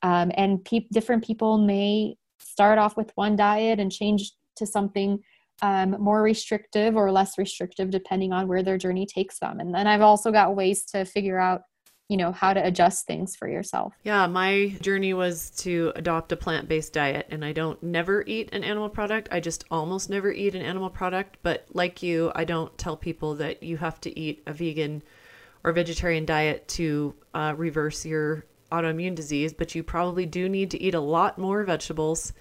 Um, 0.03 0.31
and 0.35 0.63
pe- 0.63 0.89
different 0.93 1.25
people 1.25 1.57
may 1.57 2.17
start 2.39 2.79
off 2.79 2.99
with 2.99 3.13
one 3.15 3.35
diet 3.35 3.81
and 3.81 3.91
change 3.91 4.33
to 4.57 4.67
something 4.67 5.21
um, 5.63 5.97
more 5.99 6.21
restrictive 6.21 6.95
or 6.95 7.11
less 7.11 7.39
restrictive 7.39 7.89
depending 7.89 8.31
on 8.31 8.47
where 8.47 8.63
their 8.63 8.77
journey 8.77 9.07
takes 9.07 9.39
them. 9.39 9.59
And 9.59 9.75
then 9.75 9.87
I've 9.87 10.03
also 10.03 10.31
got 10.31 10.55
ways 10.55 10.85
to 10.91 11.07
figure 11.07 11.39
out 11.39 11.63
you 12.09 12.17
know 12.17 12.33
how 12.33 12.53
to 12.55 12.65
adjust 12.65 13.07
things 13.07 13.37
for 13.37 13.49
yourself. 13.49 13.93
Yeah 14.03 14.27
my 14.27 14.77
journey 14.81 15.15
was 15.15 15.51
to 15.59 15.93
adopt 15.95 16.33
a 16.33 16.37
plant-based 16.37 16.93
diet 16.93 17.27
and 17.31 17.45
i 17.45 17.53
don't 17.53 17.83
never 17.83 18.25
eat 18.27 18.49
an 18.53 18.65
animal 18.65 18.89
product. 18.89 19.29
I 19.31 19.41
just 19.41 19.65
almost 19.71 20.11
never 20.11 20.33
eat 20.33 20.55
an 20.55 20.63
animal 20.63 20.91
product 20.91 21.39
but 21.43 21.67
like 21.73 22.03
you 22.03 22.33
i 22.35 22.45
don't 22.45 22.77
tell 22.79 22.97
people 22.97 23.35
that 23.37 23.63
you 23.63 23.77
have 23.77 24.01
to 24.03 24.19
eat 24.19 24.43
a 24.47 24.53
vegan 24.53 25.03
or 25.65 25.73
vegetarian 25.73 26.25
diet 26.25 26.67
to 26.69 27.15
uh, 27.35 27.55
reverse 27.57 28.07
your 28.07 28.45
autoimmune 28.73 29.15
disease 29.15 29.53
but 29.53 29.75
you 29.75 29.83
probably 29.83 30.27
do 30.27 30.49
need 30.49 30.71
to 30.71 30.81
eat 30.81 30.95
a 30.95 31.01
lot 31.01 31.39
more 31.39 31.65
vegetables 31.65 32.33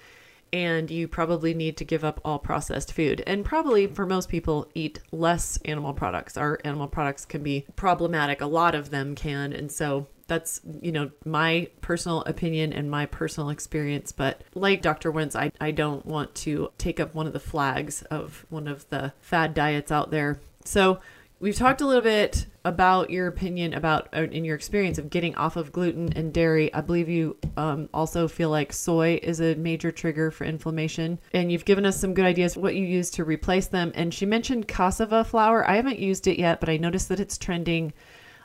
and 0.51 0.89
you 0.89 1.07
probably 1.07 1.53
need 1.53 1.77
to 1.77 1.85
give 1.85 2.03
up 2.03 2.19
all 2.23 2.39
processed 2.39 2.93
food. 2.93 3.23
And 3.27 3.43
probably 3.45 3.87
for 3.87 4.05
most 4.05 4.29
people, 4.29 4.67
eat 4.73 4.99
less 5.11 5.57
animal 5.65 5.93
products. 5.93 6.37
Our 6.37 6.59
animal 6.63 6.87
products 6.87 7.25
can 7.25 7.43
be 7.43 7.65
problematic, 7.75 8.41
a 8.41 8.45
lot 8.45 8.75
of 8.75 8.89
them 8.89 9.15
can. 9.15 9.53
And 9.53 9.71
so 9.71 10.07
that's, 10.27 10.61
you 10.81 10.91
know, 10.91 11.11
my 11.25 11.69
personal 11.81 12.21
opinion 12.23 12.73
and 12.73 12.91
my 12.91 13.05
personal 13.05 13.49
experience. 13.49 14.11
But 14.11 14.41
like 14.53 14.81
Dr. 14.81 15.09
Wentz, 15.11 15.35
I, 15.35 15.51
I 15.59 15.71
don't 15.71 16.05
want 16.05 16.35
to 16.35 16.71
take 16.77 16.99
up 16.99 17.15
one 17.15 17.27
of 17.27 17.33
the 17.33 17.39
flags 17.39 18.01
of 18.03 18.45
one 18.49 18.67
of 18.67 18.87
the 18.89 19.13
fad 19.21 19.53
diets 19.53 19.91
out 19.91 20.11
there. 20.11 20.39
So 20.65 20.99
we've 21.39 21.55
talked 21.55 21.81
a 21.81 21.85
little 21.85 22.01
bit 22.01 22.47
about 22.65 23.09
your 23.09 23.27
opinion 23.27 23.73
about 23.73 24.09
uh, 24.13 24.23
in 24.23 24.43
your 24.43 24.55
experience 24.55 24.97
of 24.97 25.09
getting 25.09 25.35
off 25.35 25.55
of 25.55 25.71
gluten 25.71 26.11
and 26.13 26.33
dairy. 26.33 26.73
I 26.73 26.81
believe 26.81 27.07
you 27.07 27.37
um, 27.55 27.89
also 27.93 28.27
feel 28.27 28.49
like 28.49 28.73
soy 28.73 29.19
is 29.21 29.39
a 29.39 29.55
major 29.55 29.91
trigger 29.91 30.31
for 30.31 30.43
inflammation. 30.43 31.19
And 31.33 31.51
you've 31.51 31.65
given 31.65 31.85
us 31.85 31.99
some 31.99 32.13
good 32.13 32.25
ideas 32.25 32.57
what 32.57 32.75
you 32.75 32.85
use 32.85 33.09
to 33.11 33.23
replace 33.23 33.67
them. 33.67 33.91
And 33.95 34.13
she 34.13 34.25
mentioned 34.25 34.67
cassava 34.67 35.23
flour. 35.23 35.67
I 35.69 35.75
haven't 35.75 35.99
used 35.99 36.27
it 36.27 36.39
yet 36.39 36.59
but 36.59 36.69
i 36.69 36.77
noticed 36.77 37.09
that 37.09 37.19
it's 37.19 37.37
trending. 37.37 37.93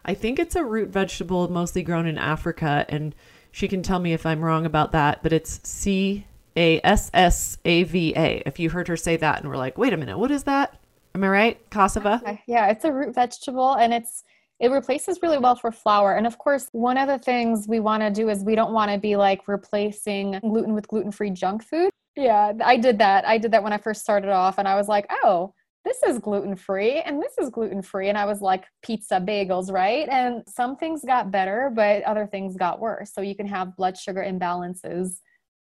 I 0.05 0.14
think 0.14 0.38
it's 0.38 0.57
a 0.57 0.64
root 0.64 0.90
vegetable 0.90 1.48
mostly 1.48 1.83
grown 1.83 2.07
in 2.07 2.18
africa 2.18 2.85
and 2.88 3.14
she 3.52 3.68
can 3.68 3.83
tell 3.83 4.00
me 4.00 4.12
if 4.12 4.26
i'm 4.26 4.42
wrong 4.42 4.66
about 4.66 4.92
that 4.92 5.22
but 5.22 5.33
it's 5.33 5.61
c 5.62 6.26
a 6.57 6.81
s 6.83 7.11
s 7.14 7.59
a 7.64 7.85
v 7.85 8.12
a. 8.16 8.42
If 8.44 8.59
you 8.59 8.70
heard 8.70 8.88
her 8.88 8.96
say 8.96 9.16
that 9.16 9.40
and 9.40 9.48
we're 9.48 9.57
like 9.57 9.78
wait 9.78 9.92
a 9.92 9.96
minute 9.96 10.18
what 10.18 10.31
is 10.31 10.44
that 10.44 10.82
Am 11.14 11.25
I 11.25 11.29
right? 11.29 11.70
Cassava? 11.70 12.38
Yeah, 12.46 12.68
it's 12.68 12.85
a 12.85 12.92
root 12.92 13.14
vegetable 13.14 13.75
and 13.75 13.92
it's 13.92 14.25
it 14.61 14.70
replaces 14.70 15.18
really 15.22 15.38
well 15.38 15.57
for 15.57 15.72
flour. 15.72 16.14
And 16.14 16.27
of 16.27 16.38
course, 16.38 16.68
one 16.70 16.96
of 16.96 17.09
the 17.09 17.18
things 17.18 17.66
we 17.66 17.81
want 17.81 18.03
to 18.03 18.11
do 18.11 18.29
is 18.29 18.44
we 18.44 18.55
don't 18.55 18.72
want 18.72 18.92
to 18.92 18.98
be 18.98 19.16
like 19.16 19.48
replacing 19.48 20.38
gluten 20.40 20.72
with 20.72 20.87
gluten-free 20.87 21.31
junk 21.31 21.64
food. 21.64 21.90
Yeah, 22.14 22.53
I 22.64 22.77
did 22.77 22.98
that. 22.98 23.27
I 23.27 23.38
did 23.38 23.51
that 23.53 23.64
when 23.64 23.72
I 23.72 23.79
first 23.79 24.03
started 24.03 24.31
off 24.31 24.59
and 24.59 24.68
I 24.68 24.77
was 24.77 24.87
like, 24.87 25.07
"Oh, 25.25 25.53
this 25.85 26.03
is 26.05 26.18
gluten 26.18 26.57
free 26.57 27.01
and 27.01 27.20
this 27.20 27.33
is 27.38 27.51
gluten 27.51 27.83
free. 27.83 28.09
And 28.09 28.16
I 28.16 28.25
was 28.25 28.40
like, 28.40 28.64
pizza, 28.83 29.14
bagels, 29.20 29.72
right? 29.72 30.09
And 30.09 30.42
some 30.46 30.77
things 30.77 31.05
got 31.05 31.31
better, 31.31 31.72
but 31.75 32.03
other 32.05 32.27
things 32.27 32.57
got 32.57 32.81
worse. 32.81 33.12
So 33.12 33.20
you 33.20 33.35
can 33.35 33.46
have 33.46 33.77
blood 33.77 33.96
sugar 33.96 34.22
imbalances 34.22 35.18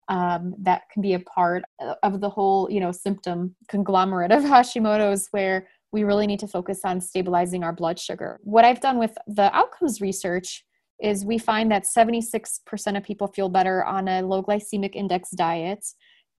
um, 0.08 0.54
that 0.58 0.82
can 0.90 1.02
be 1.02 1.14
a 1.14 1.20
part 1.20 1.64
of 2.02 2.20
the 2.20 2.30
whole 2.30 2.68
you 2.70 2.80
know 2.80 2.92
symptom 2.92 3.54
conglomerate 3.68 4.32
of 4.32 4.42
hashimoto's 4.54 5.28
where 5.30 5.68
we 5.92 6.04
really 6.04 6.26
need 6.26 6.40
to 6.40 6.48
focus 6.48 6.80
on 6.84 7.00
stabilizing 7.00 7.64
our 7.64 7.72
blood 7.72 7.98
sugar. 7.98 8.40
What 8.42 8.64
i've 8.64 8.80
done 8.80 8.98
with 8.98 9.16
the 9.26 9.54
outcomes 9.54 10.00
research 10.00 10.64
is 11.00 11.24
we 11.24 11.38
find 11.38 11.70
that 11.70 11.84
76% 11.84 12.96
of 12.96 13.04
people 13.04 13.28
feel 13.28 13.48
better 13.48 13.84
on 13.84 14.08
a 14.08 14.20
low 14.22 14.42
glycemic 14.42 14.96
index 14.96 15.30
diet. 15.30 15.86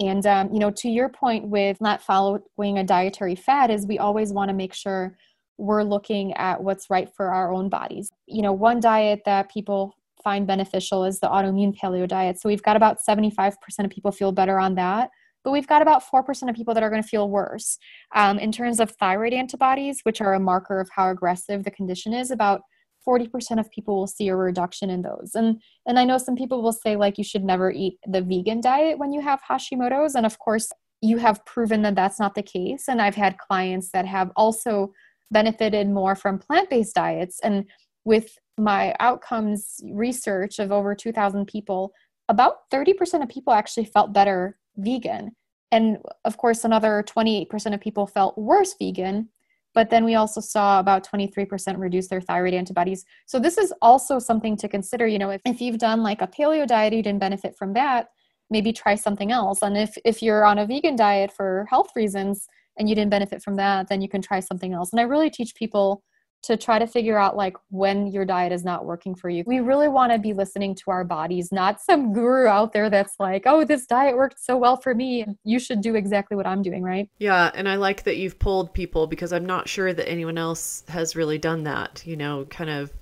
And 0.02 0.26
um, 0.26 0.54
you 0.54 0.60
know 0.60 0.72
to 0.72 0.90
your 0.90 1.10
point 1.10 1.48
with 1.48 1.80
not 1.82 2.02
following 2.02 2.78
a 2.78 2.84
dietary 2.84 3.36
fad 3.36 3.70
is 3.72 3.86
we 3.86 4.00
always 4.00 4.34
want 4.34 4.50
to 4.50 4.56
make 4.56 4.74
sure 4.74 5.18
we're 5.58 5.84
looking 5.84 6.34
at 6.34 6.64
what's 6.64 6.90
right 6.90 7.10
for 7.16 7.34
our 7.34 7.54
own 7.54 7.70
bodies. 7.70 8.10
You 8.26 8.42
know 8.42 8.54
one 8.54 8.80
diet 8.80 9.22
that 9.26 9.52
people 9.52 9.94
find 10.24 10.48
beneficial 10.48 11.06
is 11.06 11.20
the 11.20 11.28
autoimmune 11.28 11.78
paleo 11.78 12.08
diet. 12.08 12.40
So 12.40 12.50
we've 12.50 12.64
got 12.64 12.76
about 12.76 12.98
75% 13.08 13.56
of 13.80 13.90
people 13.90 14.12
feel 14.12 14.32
better 14.32 14.60
on 14.60 14.76
that, 14.76 15.10
but 15.44 15.52
we've 15.52 15.68
got 15.68 15.82
about 15.82 16.04
4% 16.04 16.50
of 16.50 16.56
people 16.56 16.74
that 16.74 16.84
are 16.84 16.90
going 16.90 17.02
to 17.02 17.08
feel 17.08 17.30
worse. 17.30 17.78
Um, 18.16 18.40
in 18.40 18.52
terms 18.52 18.80
of 18.80 18.92
thyroid 18.92 19.34
antibodies, 19.34 20.02
which 20.04 20.22
are 20.22 20.34
a 20.34 20.40
marker 20.40 20.80
of 20.80 20.90
how 20.96 21.10
aggressive 21.10 21.64
the 21.64 21.72
condition 21.72 22.14
is, 22.14 22.32
about 22.32 22.62
40% 23.08 23.60
of 23.60 23.72
people 23.72 23.98
will 23.98 24.08
see 24.08 24.28
a 24.28 24.36
reduction 24.36 24.90
in 24.90 25.02
those. 25.02 25.32
And 25.34 25.62
and 25.86 25.98
I 25.98 26.06
know 26.06 26.18
some 26.18 26.36
people 26.36 26.62
will 26.62 26.74
say 26.74 26.96
like 26.96 27.18
you 27.18 27.24
should 27.24 27.44
never 27.44 27.72
eat 27.72 27.98
the 28.06 28.22
vegan 28.22 28.62
diet 28.62 29.00
when 29.00 29.12
you 29.12 29.22
have 29.22 29.40
Hashimoto's 29.50 30.16
and 30.16 30.26
of 30.26 30.38
course 30.40 30.70
you 31.02 31.18
have 31.18 31.44
proven 31.46 31.82
that 31.84 31.96
that's 31.96 32.20
not 32.20 32.36
the 32.36 32.44
case 32.44 32.88
and 32.88 33.02
I've 33.02 33.16
had 33.16 33.38
clients 33.38 33.92
that 33.92 34.06
have 34.06 34.32
also 34.36 34.92
benefited 35.32 35.88
more 35.88 36.16
from 36.16 36.40
plant-based 36.40 36.96
diets 36.96 37.40
and 37.44 37.66
with 38.06 38.38
my 38.58 38.96
outcomes 39.00 39.82
research 39.92 40.60
of 40.60 40.72
over 40.72 40.96
2,000 40.96 41.46
people, 41.46 41.94
about 42.28 42.70
30% 42.72 43.24
of 43.24 43.30
people 43.30 43.54
actually 43.54 43.86
felt 43.86 44.14
better 44.14 44.58
vegan. 44.78 45.32
And 45.72 45.98
of 46.26 46.38
course, 46.38 46.64
another 46.64 47.04
28% 47.08 47.74
of 47.74 47.80
people 47.80 48.08
felt 48.08 48.38
worse 48.38 48.76
vegan. 48.80 49.30
But 49.76 49.92
then 49.92 50.04
we 50.04 50.16
also 50.16 50.42
saw 50.42 50.80
about 50.80 51.08
23% 51.08 51.78
reduce 51.78 52.08
their 52.08 52.22
thyroid 52.22 52.54
antibodies. 52.54 53.06
So 53.28 53.40
this 53.40 53.58
is 53.58 53.74
also 53.82 54.18
something 54.18 54.58
to 54.58 54.68
consider. 54.68 55.06
You 55.06 55.20
know, 55.20 55.30
if, 55.30 55.42
if 55.46 55.62
you've 55.62 55.78
done 55.78 56.02
like 56.02 56.22
a 56.22 56.28
paleo 56.28 56.68
diet, 56.68 56.94
you 56.94 57.04
didn't 57.04 57.20
benefit 57.20 57.56
from 57.56 57.74
that, 57.74 58.08
maybe 58.50 58.74
try 58.74 58.96
something 58.96 59.32
else. 59.32 59.62
And 59.62 59.78
if, 59.78 59.96
if 60.04 60.24
you're 60.24 60.44
on 60.44 60.58
a 60.58 60.66
vegan 60.66 60.96
diet 60.96 61.32
for 61.32 61.68
health 61.70 61.90
reasons 61.96 62.48
and 62.78 62.90
you 62.90 62.96
didn't 62.96 63.12
benefit 63.12 63.44
from 63.44 63.56
that, 63.58 63.90
then 63.90 64.02
you 64.02 64.10
can 64.10 64.22
try 64.22 64.40
something 64.40 64.74
else. 64.74 64.92
And 64.92 65.00
I 65.00 65.04
really 65.04 65.30
teach 65.30 65.54
people 65.54 66.04
to 66.44 66.56
try 66.56 66.80
to 66.80 66.88
figure 66.88 67.18
out 67.18 67.36
like 67.36 67.56
when 67.70 68.08
your 68.08 68.26
diet 68.26 68.52
is 68.52 68.64
not 68.64 68.86
working 68.86 69.14
for 69.14 69.30
you. 69.30 69.44
We 69.46 69.60
really 69.60 69.88
want 69.88 70.12
to 70.12 70.20
be 70.20 70.34
listening 70.34 70.76
to 70.76 70.92
our 70.92 71.04
bodies, 71.04 71.52
not 71.52 71.82
some 71.82 72.14
guru 72.14 72.48
out 72.48 72.74
there 72.74 72.90
that's 72.90 73.16
like, 73.20 73.44
"Oh, 73.46 73.64
this 73.64 73.86
diet 73.86 74.16
worked 74.16 74.40
so 74.40 74.58
well 74.58 74.78
for 74.78 74.96
me, 74.96 75.26
you 75.44 75.60
should 75.60 75.82
do 75.82 75.96
exactly 75.96 76.38
what 76.38 76.48
I'm 76.48 76.62
doing," 76.62 76.84
right? 76.84 77.10
Yeah, 77.20 77.52
and 77.54 77.68
I 77.68 77.76
like 77.76 78.04
that 78.04 78.18
you've 78.18 78.40
pulled 78.40 78.74
people 78.74 79.08
because 79.08 79.34
I'm 79.34 79.46
not 79.46 79.68
sure 79.68 79.94
that 79.94 80.10
anyone 80.10 80.38
else 80.38 80.84
has 80.88 81.16
really 81.16 81.38
done 81.38 81.64
that. 81.64 82.04
You 82.06 82.16
know, 82.16 82.46
kind 82.46 82.70
of 82.70 82.94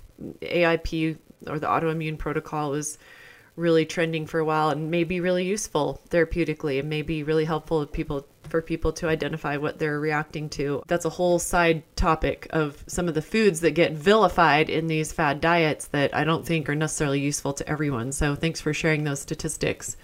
AIP 0.42 1.16
or 1.46 1.58
the 1.58 1.68
autoimmune 1.68 2.18
protocol 2.18 2.74
is 2.74 2.98
really 3.58 3.84
trending 3.84 4.26
for 4.26 4.38
a 4.38 4.44
while 4.44 4.70
and 4.70 4.90
may 4.90 5.04
be 5.04 5.20
really 5.20 5.44
useful 5.44 6.00
therapeutically 6.08 6.78
and 6.78 6.88
may 6.88 7.02
be 7.02 7.22
really 7.22 7.44
helpful 7.44 7.84
to 7.84 7.90
people 7.90 8.26
for 8.48 8.62
people 8.62 8.92
to 8.92 9.08
identify 9.08 9.56
what 9.56 9.78
they're 9.78 10.00
reacting 10.00 10.48
to. 10.48 10.82
That's 10.86 11.04
a 11.04 11.10
whole 11.10 11.38
side 11.38 11.82
topic 11.96 12.46
of 12.50 12.82
some 12.86 13.08
of 13.08 13.14
the 13.14 13.22
foods 13.22 13.60
that 13.60 13.72
get 13.72 13.92
vilified 13.92 14.70
in 14.70 14.86
these 14.86 15.12
fad 15.12 15.40
diets 15.40 15.88
that 15.88 16.14
I 16.14 16.24
don't 16.24 16.46
think 16.46 16.68
are 16.68 16.74
necessarily 16.74 17.20
useful 17.20 17.52
to 17.54 17.68
everyone. 17.68 18.12
So 18.12 18.34
thanks 18.34 18.60
for 18.60 18.72
sharing 18.72 19.04
those 19.04 19.20
statistics. 19.20 19.96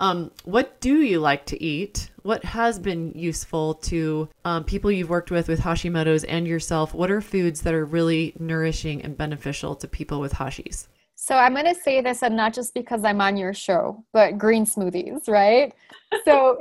Um, 0.00 0.30
what 0.44 0.80
do 0.80 1.02
you 1.02 1.20
like 1.20 1.46
to 1.46 1.62
eat? 1.62 2.10
What 2.22 2.44
has 2.44 2.78
been 2.78 3.12
useful 3.14 3.74
to 3.74 4.28
um, 4.44 4.64
people 4.64 4.90
you've 4.90 5.10
worked 5.10 5.30
with 5.30 5.46
with 5.46 5.60
Hashimoto's 5.60 6.24
and 6.24 6.48
yourself? 6.48 6.94
What 6.94 7.10
are 7.10 7.20
foods 7.20 7.62
that 7.62 7.74
are 7.74 7.84
really 7.84 8.34
nourishing 8.38 9.02
and 9.02 9.16
beneficial 9.16 9.76
to 9.76 9.86
people 9.86 10.20
with 10.20 10.32
Hashis? 10.32 10.88
So 11.24 11.36
I'm 11.36 11.54
going 11.54 11.64
to 11.64 11.74
say 11.74 12.02
this, 12.02 12.22
and 12.22 12.36
not 12.36 12.52
just 12.52 12.74
because 12.74 13.02
I'm 13.02 13.22
on 13.22 13.38
your 13.38 13.54
show, 13.54 14.04
but 14.12 14.36
green 14.36 14.66
smoothies, 14.66 15.26
right? 15.26 15.72
so, 16.26 16.58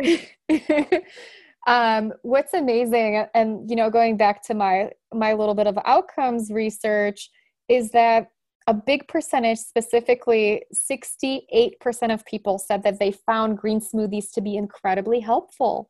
um, 1.68 2.14
what's 2.22 2.54
amazing, 2.54 3.26
and 3.34 3.70
you 3.70 3.76
know, 3.76 3.90
going 3.90 4.16
back 4.16 4.42
to 4.44 4.54
my 4.54 4.92
my 5.14 5.34
little 5.34 5.54
bit 5.54 5.68
of 5.68 5.78
outcomes 5.84 6.50
research, 6.50 7.30
is 7.68 7.92
that 7.92 8.30
a 8.68 8.74
big 8.74 9.06
percentage, 9.10 9.60
specifically 9.60 10.64
68% 10.74 12.14
of 12.14 12.24
people, 12.26 12.58
said 12.58 12.84
that 12.84 13.00
they 13.00 13.12
found 13.12 13.58
green 13.58 13.82
smoothies 13.82 14.32
to 14.32 14.40
be 14.40 14.56
incredibly 14.56 15.20
helpful 15.20 15.90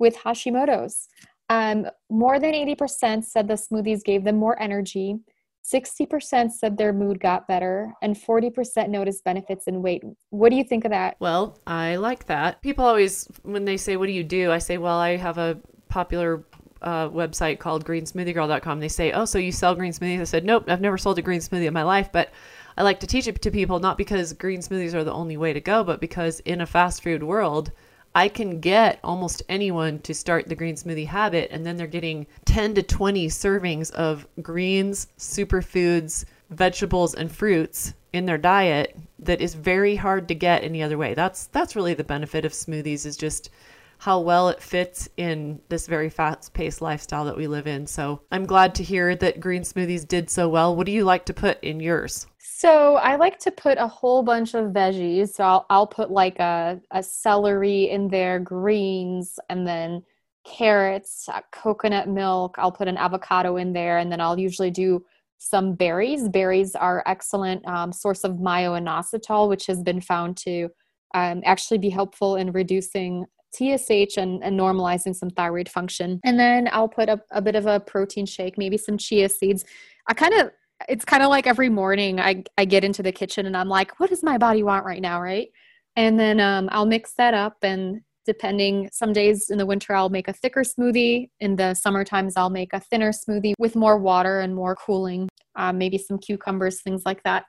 with 0.00 0.16
Hashimoto's. 0.16 1.06
Um, 1.48 1.86
more 2.10 2.40
than 2.40 2.54
80% 2.54 3.22
said 3.22 3.46
the 3.46 3.54
smoothies 3.54 4.02
gave 4.02 4.24
them 4.24 4.36
more 4.36 4.60
energy. 4.60 5.20
60% 5.64 6.50
said 6.50 6.76
their 6.76 6.92
mood 6.92 7.20
got 7.20 7.46
better 7.46 7.92
and 8.02 8.16
40% 8.16 8.88
noticed 8.88 9.24
benefits 9.24 9.66
in 9.66 9.82
weight. 9.82 10.02
What 10.30 10.50
do 10.50 10.56
you 10.56 10.64
think 10.64 10.84
of 10.84 10.90
that? 10.90 11.16
Well, 11.20 11.58
I 11.66 11.96
like 11.96 12.26
that. 12.26 12.62
People 12.62 12.84
always, 12.84 13.28
when 13.42 13.64
they 13.64 13.76
say, 13.76 13.96
What 13.96 14.06
do 14.06 14.12
you 14.12 14.24
do? 14.24 14.50
I 14.50 14.58
say, 14.58 14.78
Well, 14.78 14.98
I 14.98 15.16
have 15.16 15.38
a 15.38 15.58
popular 15.88 16.44
uh, 16.82 17.08
website 17.10 17.58
called 17.58 17.84
greensmoothiegirl.com. 17.84 18.80
They 18.80 18.88
say, 18.88 19.12
Oh, 19.12 19.24
so 19.24 19.38
you 19.38 19.52
sell 19.52 19.74
green 19.74 19.92
smoothies? 19.92 20.20
I 20.20 20.24
said, 20.24 20.44
Nope, 20.44 20.64
I've 20.68 20.80
never 20.80 20.98
sold 20.98 21.18
a 21.18 21.22
green 21.22 21.40
smoothie 21.40 21.66
in 21.66 21.74
my 21.74 21.82
life, 21.82 22.10
but 22.12 22.30
I 22.76 22.82
like 22.82 23.00
to 23.00 23.06
teach 23.06 23.26
it 23.26 23.42
to 23.42 23.50
people 23.50 23.78
not 23.78 23.98
because 23.98 24.32
green 24.32 24.60
smoothies 24.60 24.94
are 24.94 25.04
the 25.04 25.12
only 25.12 25.36
way 25.36 25.52
to 25.52 25.60
go, 25.60 25.84
but 25.84 26.00
because 26.00 26.40
in 26.40 26.60
a 26.60 26.66
fast 26.66 27.02
food 27.02 27.22
world, 27.22 27.72
I 28.14 28.28
can 28.28 28.60
get 28.60 28.98
almost 29.04 29.42
anyone 29.48 30.00
to 30.00 30.14
start 30.14 30.48
the 30.48 30.56
green 30.56 30.74
smoothie 30.74 31.06
habit, 31.06 31.50
and 31.52 31.64
then 31.64 31.76
they're 31.76 31.86
getting 31.86 32.26
10 32.44 32.74
to 32.74 32.82
20 32.82 33.28
servings 33.28 33.90
of 33.92 34.26
greens, 34.42 35.06
superfoods, 35.18 36.24
vegetables, 36.50 37.14
and 37.14 37.30
fruits 37.30 37.94
in 38.12 38.26
their 38.26 38.38
diet 38.38 38.96
that 39.20 39.40
is 39.40 39.54
very 39.54 39.94
hard 39.94 40.26
to 40.28 40.34
get 40.34 40.64
any 40.64 40.82
other 40.82 40.98
way. 40.98 41.14
That's 41.14 41.46
that's 41.46 41.76
really 41.76 41.94
the 41.94 42.04
benefit 42.04 42.44
of 42.44 42.52
smoothies 42.52 43.06
is 43.06 43.16
just 43.16 43.50
how 43.98 44.18
well 44.18 44.48
it 44.48 44.62
fits 44.62 45.08
in 45.18 45.60
this 45.68 45.86
very 45.86 46.08
fast-paced 46.08 46.80
lifestyle 46.80 47.26
that 47.26 47.36
we 47.36 47.46
live 47.46 47.66
in. 47.66 47.86
So, 47.86 48.22
I'm 48.32 48.46
glad 48.46 48.74
to 48.76 48.82
hear 48.82 49.14
that 49.14 49.40
green 49.40 49.62
smoothies 49.62 50.08
did 50.08 50.30
so 50.30 50.48
well. 50.48 50.74
What 50.74 50.86
do 50.86 50.92
you 50.92 51.04
like 51.04 51.26
to 51.26 51.34
put 51.34 51.62
in 51.62 51.80
yours? 51.80 52.26
So 52.60 52.96
I 52.96 53.16
like 53.16 53.38
to 53.38 53.50
put 53.50 53.78
a 53.78 53.88
whole 53.88 54.22
bunch 54.22 54.52
of 54.52 54.66
veggies. 54.66 55.30
So 55.30 55.44
I'll, 55.44 55.66
I'll 55.70 55.86
put 55.86 56.10
like 56.10 56.38
a, 56.40 56.78
a 56.90 57.02
celery 57.02 57.88
in 57.88 58.08
there, 58.08 58.38
greens, 58.38 59.38
and 59.48 59.66
then 59.66 60.02
carrots, 60.44 61.26
uh, 61.30 61.40
coconut 61.52 62.10
milk. 62.10 62.56
I'll 62.58 62.70
put 62.70 62.86
an 62.86 62.98
avocado 62.98 63.56
in 63.56 63.72
there, 63.72 63.96
and 63.96 64.12
then 64.12 64.20
I'll 64.20 64.38
usually 64.38 64.70
do 64.70 65.02
some 65.38 65.72
berries. 65.74 66.28
Berries 66.28 66.74
are 66.74 67.02
excellent 67.06 67.66
um, 67.66 67.94
source 67.94 68.24
of 68.24 68.40
myo-inositol, 68.40 69.48
which 69.48 69.64
has 69.64 69.82
been 69.82 70.02
found 70.02 70.36
to 70.44 70.68
um, 71.14 71.40
actually 71.46 71.78
be 71.78 71.88
helpful 71.88 72.36
in 72.36 72.52
reducing 72.52 73.24
TSH 73.54 74.18
and, 74.18 74.44
and, 74.44 74.60
normalizing 74.60 75.16
some 75.16 75.30
thyroid 75.30 75.68
function. 75.68 76.20
And 76.24 76.38
then 76.38 76.68
I'll 76.72 76.88
put 76.88 77.08
a, 77.08 77.22
a 77.30 77.40
bit 77.40 77.54
of 77.54 77.64
a 77.64 77.80
protein 77.80 78.26
shake, 78.26 78.58
maybe 78.58 78.76
some 78.76 78.98
chia 78.98 79.30
seeds. 79.30 79.64
I 80.08 80.12
kind 80.12 80.34
of 80.34 80.50
it's 80.88 81.04
kind 81.04 81.22
of 81.22 81.28
like 81.28 81.46
every 81.46 81.68
morning 81.68 82.20
I, 82.20 82.44
I 82.56 82.64
get 82.64 82.84
into 82.84 83.02
the 83.02 83.12
kitchen 83.12 83.46
and 83.46 83.56
I'm 83.56 83.68
like, 83.68 83.98
what 84.00 84.10
does 84.10 84.22
my 84.22 84.38
body 84.38 84.62
want 84.62 84.84
right 84.84 85.02
now? 85.02 85.20
Right. 85.20 85.48
And 85.96 86.18
then 86.18 86.40
um, 86.40 86.68
I'll 86.72 86.86
mix 86.86 87.14
that 87.14 87.34
up. 87.34 87.56
And 87.62 88.00
depending, 88.26 88.88
some 88.92 89.12
days 89.12 89.50
in 89.50 89.58
the 89.58 89.66
winter, 89.66 89.94
I'll 89.94 90.08
make 90.08 90.28
a 90.28 90.32
thicker 90.32 90.62
smoothie. 90.62 91.28
In 91.40 91.56
the 91.56 91.74
summer 91.74 92.04
times, 92.04 92.34
I'll 92.36 92.50
make 92.50 92.72
a 92.72 92.80
thinner 92.80 93.12
smoothie 93.12 93.54
with 93.58 93.76
more 93.76 93.98
water 93.98 94.40
and 94.40 94.54
more 94.54 94.76
cooling, 94.76 95.28
um, 95.56 95.78
maybe 95.78 95.98
some 95.98 96.18
cucumbers, 96.18 96.82
things 96.82 97.02
like 97.04 97.22
that. 97.24 97.44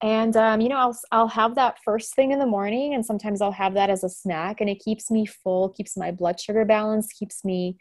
And, 0.00 0.36
um, 0.36 0.60
you 0.60 0.68
know, 0.68 0.76
I'll, 0.76 0.98
I'll 1.10 1.28
have 1.28 1.56
that 1.56 1.78
first 1.84 2.14
thing 2.14 2.30
in 2.30 2.38
the 2.38 2.46
morning. 2.46 2.94
And 2.94 3.04
sometimes 3.04 3.40
I'll 3.40 3.52
have 3.52 3.74
that 3.74 3.90
as 3.90 4.04
a 4.04 4.08
snack. 4.08 4.60
And 4.60 4.70
it 4.70 4.80
keeps 4.84 5.10
me 5.10 5.26
full, 5.26 5.70
keeps 5.70 5.96
my 5.96 6.12
blood 6.12 6.38
sugar 6.38 6.64
balanced, 6.64 7.16
keeps 7.18 7.44
me 7.44 7.76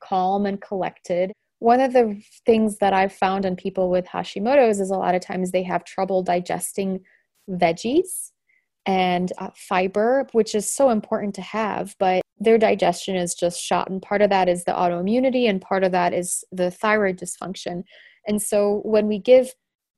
calm 0.00 0.46
and 0.46 0.60
collected 0.60 1.32
one 1.58 1.80
of 1.80 1.92
the 1.92 2.20
things 2.46 2.78
that 2.78 2.92
I've 2.92 3.12
found 3.12 3.44
in 3.44 3.56
people 3.56 3.90
with 3.90 4.06
Hashimoto's 4.06 4.80
is 4.80 4.90
a 4.90 4.96
lot 4.96 5.14
of 5.14 5.20
times 5.20 5.50
they 5.50 5.64
have 5.64 5.84
trouble 5.84 6.22
digesting 6.22 7.00
veggies 7.50 8.30
and 8.86 9.32
uh, 9.38 9.50
fiber, 9.54 10.26
which 10.32 10.54
is 10.54 10.70
so 10.70 10.90
important 10.90 11.34
to 11.34 11.42
have, 11.42 11.94
but 11.98 12.22
their 12.38 12.58
digestion 12.58 13.16
is 13.16 13.34
just 13.34 13.60
shot. 13.60 13.90
And 13.90 14.00
part 14.00 14.22
of 14.22 14.30
that 14.30 14.48
is 14.48 14.64
the 14.64 14.72
autoimmunity, 14.72 15.48
and 15.48 15.60
part 15.60 15.84
of 15.84 15.92
that 15.92 16.14
is 16.14 16.44
the 16.52 16.70
thyroid 16.70 17.18
dysfunction. 17.18 17.82
And 18.26 18.40
so 18.40 18.80
when 18.84 19.08
we 19.08 19.18
give 19.18 19.50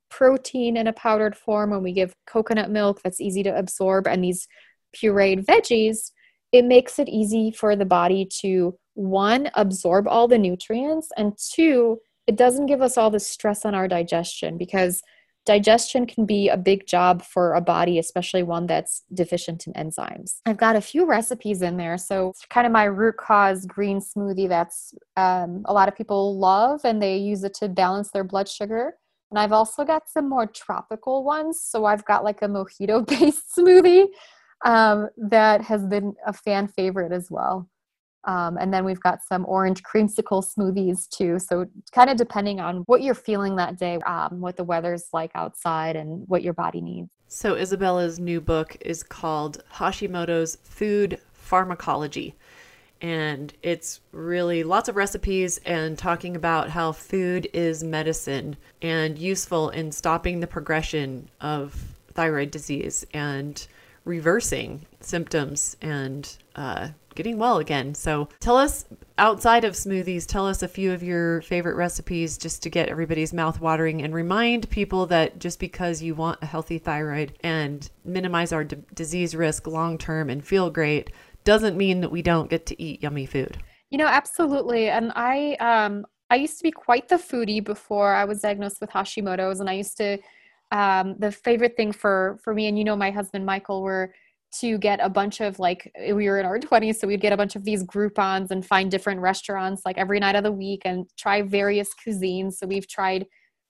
protein 0.09 0.75
in 0.75 0.87
a 0.87 0.93
powdered 0.93 1.37
form, 1.37 1.69
when 1.69 1.83
we 1.83 1.93
give 1.93 2.13
coconut 2.25 2.69
milk 2.69 3.01
that's 3.03 3.21
easy 3.21 3.43
to 3.43 3.55
absorb, 3.55 4.07
and 4.07 4.23
these 4.23 4.47
pureed 4.95 5.45
veggies, 5.45 6.11
it 6.51 6.65
makes 6.65 6.99
it 6.99 7.07
easy 7.07 7.51
for 7.51 7.75
the 7.75 7.85
body 7.85 8.27
to 8.41 8.77
one, 8.93 9.49
absorb 9.55 10.07
all 10.07 10.27
the 10.27 10.37
nutrients, 10.37 11.09
and 11.17 11.37
two, 11.37 11.99
it 12.27 12.35
doesn't 12.35 12.65
give 12.65 12.81
us 12.81 12.97
all 12.97 13.09
the 13.09 13.19
stress 13.19 13.65
on 13.65 13.73
our 13.73 13.87
digestion 13.87 14.57
because 14.57 15.01
digestion 15.45 16.05
can 16.05 16.25
be 16.25 16.49
a 16.49 16.57
big 16.57 16.85
job 16.85 17.23
for 17.23 17.53
a 17.53 17.61
body, 17.61 17.97
especially 17.97 18.43
one 18.43 18.67
that's 18.67 19.03
deficient 19.13 19.65
in 19.65 19.73
enzymes. 19.73 20.35
I've 20.45 20.57
got 20.57 20.75
a 20.75 20.81
few 20.81 21.05
recipes 21.05 21.61
in 21.61 21.77
there. 21.77 21.97
So, 21.97 22.29
it's 22.29 22.45
kind 22.45 22.67
of 22.67 22.73
my 22.73 22.83
root 22.83 23.17
cause 23.17 23.65
green 23.65 23.99
smoothie 23.99 24.49
that's 24.49 24.93
um, 25.17 25.63
a 25.65 25.73
lot 25.73 25.87
of 25.87 25.95
people 25.95 26.37
love 26.37 26.81
and 26.83 27.01
they 27.01 27.17
use 27.17 27.43
it 27.43 27.53
to 27.55 27.69
balance 27.69 28.11
their 28.11 28.23
blood 28.23 28.47
sugar. 28.47 28.95
And 29.31 29.39
I've 29.39 29.53
also 29.53 29.85
got 29.85 30.09
some 30.09 30.27
more 30.29 30.45
tropical 30.45 31.23
ones. 31.23 31.61
So, 31.61 31.85
I've 31.85 32.05
got 32.05 32.23
like 32.23 32.41
a 32.41 32.47
mojito 32.47 33.07
based 33.07 33.43
smoothie 33.57 34.07
um, 34.65 35.09
that 35.17 35.61
has 35.61 35.85
been 35.85 36.13
a 36.25 36.33
fan 36.33 36.67
favorite 36.67 37.11
as 37.11 37.29
well. 37.29 37.67
Um, 38.23 38.57
and 38.57 38.71
then 38.71 38.85
we've 38.85 38.99
got 38.99 39.23
some 39.23 39.45
orange 39.47 39.81
creamsicle 39.81 40.45
smoothies 40.45 41.09
too. 41.09 41.39
So, 41.39 41.65
kind 41.91 42.09
of 42.09 42.17
depending 42.17 42.59
on 42.59 42.83
what 42.85 43.01
you're 43.01 43.15
feeling 43.15 43.55
that 43.55 43.79
day, 43.79 43.97
um, 44.05 44.39
what 44.39 44.57
the 44.57 44.63
weather's 44.63 45.05
like 45.11 45.31
outside, 45.33 45.95
and 45.95 46.27
what 46.27 46.43
your 46.43 46.53
body 46.53 46.81
needs. 46.81 47.09
So, 47.27 47.55
Izabella's 47.55 48.19
new 48.19 48.39
book 48.39 48.77
is 48.81 49.01
called 49.01 49.63
Hashimoto's 49.73 50.57
Food 50.63 51.19
Pharmacology. 51.33 52.35
And 53.01 53.51
it's 53.63 54.01
really 54.11 54.63
lots 54.63 54.87
of 54.87 54.95
recipes 54.95 55.59
and 55.65 55.97
talking 55.97 56.35
about 56.35 56.69
how 56.69 56.91
food 56.91 57.49
is 57.51 57.83
medicine 57.83 58.57
and 58.83 59.17
useful 59.17 59.71
in 59.71 59.91
stopping 59.91 60.39
the 60.39 60.45
progression 60.45 61.27
of 61.41 61.73
thyroid 62.13 62.51
disease 62.51 63.03
and 63.11 63.65
reversing 64.05 64.85
symptoms 64.99 65.77
and 65.81 66.37
uh, 66.55 66.89
getting 67.15 67.37
well 67.37 67.57
again. 67.57 67.93
So 67.93 68.29
tell 68.39 68.57
us 68.57 68.85
outside 69.17 69.63
of 69.63 69.73
smoothies, 69.73 70.25
tell 70.25 70.47
us 70.47 70.63
a 70.63 70.67
few 70.67 70.91
of 70.91 71.03
your 71.03 71.41
favorite 71.41 71.75
recipes 71.75 72.37
just 72.37 72.63
to 72.63 72.69
get 72.69 72.89
everybody's 72.89 73.33
mouth 73.33 73.59
watering 73.59 74.01
and 74.01 74.13
remind 74.13 74.69
people 74.69 75.05
that 75.07 75.39
just 75.39 75.59
because 75.59 76.01
you 76.01 76.15
want 76.15 76.41
a 76.41 76.45
healthy 76.45 76.77
thyroid 76.77 77.33
and 77.43 77.89
minimize 78.03 78.51
our 78.51 78.63
d- 78.63 78.77
disease 78.93 79.35
risk 79.35 79.67
long 79.67 79.97
term 79.97 80.29
and 80.29 80.45
feel 80.45 80.69
great 80.69 81.11
doesn't 81.43 81.77
mean 81.77 82.01
that 82.01 82.11
we 82.11 82.21
don't 82.21 82.49
get 82.49 82.65
to 82.67 82.81
eat 82.81 83.01
yummy 83.03 83.25
food. 83.25 83.57
You 83.89 83.97
know, 83.97 84.07
absolutely. 84.07 84.89
And 84.89 85.11
I 85.15 85.55
um 85.55 86.05
I 86.29 86.35
used 86.35 86.57
to 86.57 86.63
be 86.63 86.71
quite 86.71 87.09
the 87.09 87.17
foodie 87.17 87.63
before 87.63 88.13
I 88.13 88.25
was 88.25 88.41
diagnosed 88.41 88.79
with 88.79 88.89
Hashimoto's 88.89 89.59
and 89.59 89.69
I 89.69 89.73
used 89.73 89.97
to 89.97 90.17
um 90.71 91.15
the 91.19 91.31
favorite 91.31 91.75
thing 91.75 91.91
for 91.91 92.39
for 92.43 92.53
me 92.53 92.67
and 92.67 92.77
you 92.77 92.83
know 92.83 92.95
my 92.95 93.11
husband 93.11 93.45
Michael 93.45 93.81
were 93.81 94.13
to 94.59 94.77
get 94.77 94.99
a 95.01 95.09
bunch 95.09 95.39
of 95.39 95.59
like 95.59 95.91
we 96.13 96.27
were 96.27 96.39
in 96.39 96.45
our 96.45 96.59
20s 96.67 96.95
so 96.95 97.07
we'd 97.07 97.21
get 97.21 97.33
a 97.33 97.37
bunch 97.37 97.55
of 97.55 97.63
these 97.63 97.83
groupons 97.83 98.51
and 98.51 98.65
find 98.65 98.91
different 98.91 99.19
restaurants 99.21 99.83
like 99.85 99.97
every 99.97 100.19
night 100.19 100.35
of 100.35 100.43
the 100.43 100.51
week 100.51 100.81
and 100.85 101.07
try 101.17 101.41
various 101.41 101.89
cuisines. 102.05 102.53
So 102.53 102.67
we've 102.67 102.87
tried 102.87 103.25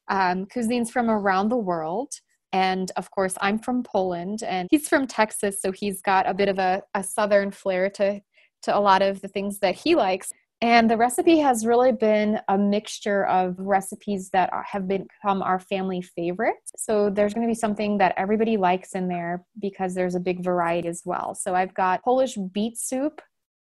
um, 0.08 0.46
cuisines 0.46 0.90
from 0.90 1.10
around 1.10 1.50
the 1.50 1.58
world. 1.58 2.14
And 2.54 2.92
of 2.98 3.10
course 3.12 3.36
i'm 3.40 3.60
from 3.60 3.82
poland 3.82 4.44
and 4.44 4.68
he's 4.70 4.90
from 4.90 5.08
texas 5.08 5.62
so 5.62 5.72
he's 5.72 6.02
got 6.02 6.30
a 6.30 6.34
bit 6.34 6.50
of 6.50 6.60
a, 6.60 6.84
a 6.94 7.02
southern 7.02 7.50
flair 7.50 7.90
to 7.92 8.20
to 8.64 8.78
a 8.78 8.80
lot 8.80 9.02
of 9.02 9.22
the 9.22 9.30
things 9.30 9.60
that 9.60 9.76
he 9.76 9.96
likes 9.96 10.34
and 10.62 10.90
the 10.90 10.98
recipe 10.98 11.40
has 11.40 11.66
really 11.66 11.92
been 11.92 12.40
a 12.48 12.58
mixture 12.58 13.26
of 13.26 13.56
recipes 13.58 14.30
that 14.30 14.52
have 14.72 14.88
become 14.88 15.42
our 15.42 15.60
family 15.60 16.04
favorites. 16.04 16.72
So 16.78 17.10
there's 17.10 17.34
going 17.34 17.48
to 17.48 17.52
be 17.52 17.56
something 17.56 17.98
that 17.98 18.14
everybody 18.16 18.58
likes 18.58 18.94
in 18.94 19.08
there 19.08 19.44
because 19.60 19.96
there's 19.96 20.14
a 20.14 20.20
big 20.20 20.44
variety 20.44 20.88
as 20.88 21.02
well. 21.04 21.34
So 21.34 21.56
I've 21.56 21.74
got 21.74 22.04
Polish 22.04 22.38
beet 22.54 22.78
soup, 22.78 23.22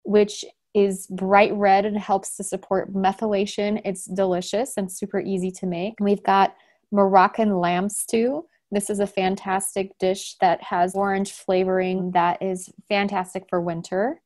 which 0.05 0.45
is 0.75 1.07
bright 1.07 1.55
red 1.55 1.87
and 1.87 1.97
helps 1.97 2.37
to 2.37 2.45
support 2.45 2.93
methylation. 2.93 3.81
It's 3.87 4.05
delicious 4.05 4.75
and 4.77 4.93
super 4.93 5.21
easy 5.21 5.51
to 5.53 5.67
make. 5.67 5.95
We've 5.99 6.23
got 6.23 6.55
Moroccan 6.91 7.59
lamb 7.59 7.89
stew. 7.89 8.45
This 8.71 8.91
is 8.91 9.01
a 9.01 9.07
fantastic 9.07 9.99
dish 9.99 10.37
that 10.43 10.63
has 10.63 10.95
orange 10.95 11.33
flavoring 11.33 12.11
that 12.13 12.43
is 12.43 12.71
fantastic 12.89 13.45
for 13.49 13.63
winter. 13.63 14.21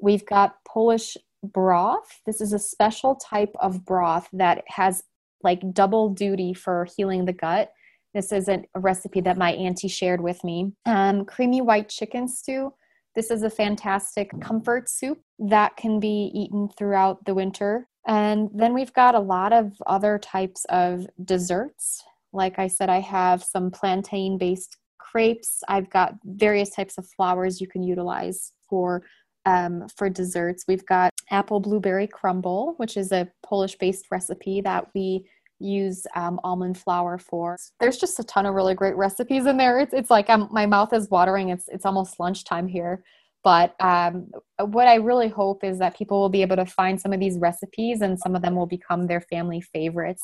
We've 0.00 0.26
got 0.26 0.56
Polish 0.66 1.16
broth. 1.42 2.20
This 2.26 2.40
is 2.40 2.52
a 2.52 2.58
special 2.58 3.14
type 3.16 3.54
of 3.60 3.84
broth 3.84 4.28
that 4.32 4.64
has 4.68 5.02
like 5.42 5.72
double 5.72 6.10
duty 6.10 6.54
for 6.54 6.86
healing 6.96 7.24
the 7.24 7.32
gut. 7.32 7.72
This 8.14 8.32
is 8.32 8.48
a, 8.48 8.64
recipe 8.74 9.20
that 9.22 9.38
my 9.38 9.52
auntie 9.52 9.88
shared 9.88 10.20
with 10.20 10.42
me. 10.42 10.72
Um, 10.86 11.24
creamy 11.24 11.60
white 11.60 11.88
chicken 11.88 12.28
stew. 12.28 12.72
This 13.14 13.30
is 13.30 13.42
a 13.42 13.50
fantastic 13.50 14.30
comfort 14.40 14.88
soup 14.88 15.20
that 15.38 15.76
can 15.76 16.00
be 16.00 16.30
eaten 16.34 16.68
throughout 16.76 17.24
the 17.24 17.34
winter. 17.34 17.88
And 18.06 18.48
then 18.54 18.72
we've 18.74 18.92
got 18.92 19.14
a 19.14 19.20
lot 19.20 19.52
of 19.52 19.72
other 19.86 20.18
types 20.18 20.64
of 20.68 21.06
desserts. 21.24 22.02
Like 22.32 22.58
I 22.58 22.68
said, 22.68 22.88
I 22.88 23.00
have 23.00 23.42
some 23.42 23.70
plantain 23.70 24.38
based 24.38 24.76
crepes. 24.98 25.62
I've 25.68 25.90
got 25.90 26.14
various 26.24 26.70
types 26.70 26.98
of 26.98 27.06
flours 27.06 27.60
you 27.60 27.66
can 27.66 27.82
utilize 27.82 28.52
for 28.68 29.02
um, 29.50 29.88
for 29.96 30.08
desserts. 30.08 30.64
We've 30.68 30.86
got 30.86 31.12
apple 31.30 31.60
blueberry 31.60 32.06
crumble, 32.06 32.74
which 32.76 32.96
is 32.96 33.12
a 33.12 33.28
Polish 33.42 33.76
based 33.76 34.06
recipe 34.10 34.60
that 34.60 34.86
we 34.94 35.26
use 35.58 36.06
um, 36.14 36.40
almond 36.42 36.78
flour 36.78 37.18
for. 37.18 37.58
There's 37.80 37.98
just 37.98 38.18
a 38.18 38.24
ton 38.24 38.46
of 38.46 38.54
really 38.54 38.74
great 38.74 38.96
recipes 38.96 39.46
in 39.46 39.56
there. 39.56 39.78
It's, 39.78 39.92
it's 39.92 40.10
like 40.10 40.30
I'm, 40.30 40.48
my 40.50 40.66
mouth 40.66 40.92
is 40.92 41.10
watering. 41.10 41.50
It's, 41.50 41.68
it's 41.68 41.84
almost 41.84 42.20
lunchtime 42.20 42.68
here. 42.68 43.02
But 43.42 43.74
um, 43.80 44.30
what 44.58 44.86
I 44.86 44.96
really 44.96 45.28
hope 45.28 45.64
is 45.64 45.78
that 45.78 45.96
people 45.96 46.20
will 46.20 46.28
be 46.28 46.42
able 46.42 46.56
to 46.56 46.66
find 46.66 47.00
some 47.00 47.12
of 47.12 47.20
these 47.20 47.38
recipes 47.38 48.02
and 48.02 48.18
some 48.18 48.36
of 48.36 48.42
them 48.42 48.54
will 48.54 48.66
become 48.66 49.06
their 49.06 49.20
family 49.20 49.60
favorites. 49.60 50.22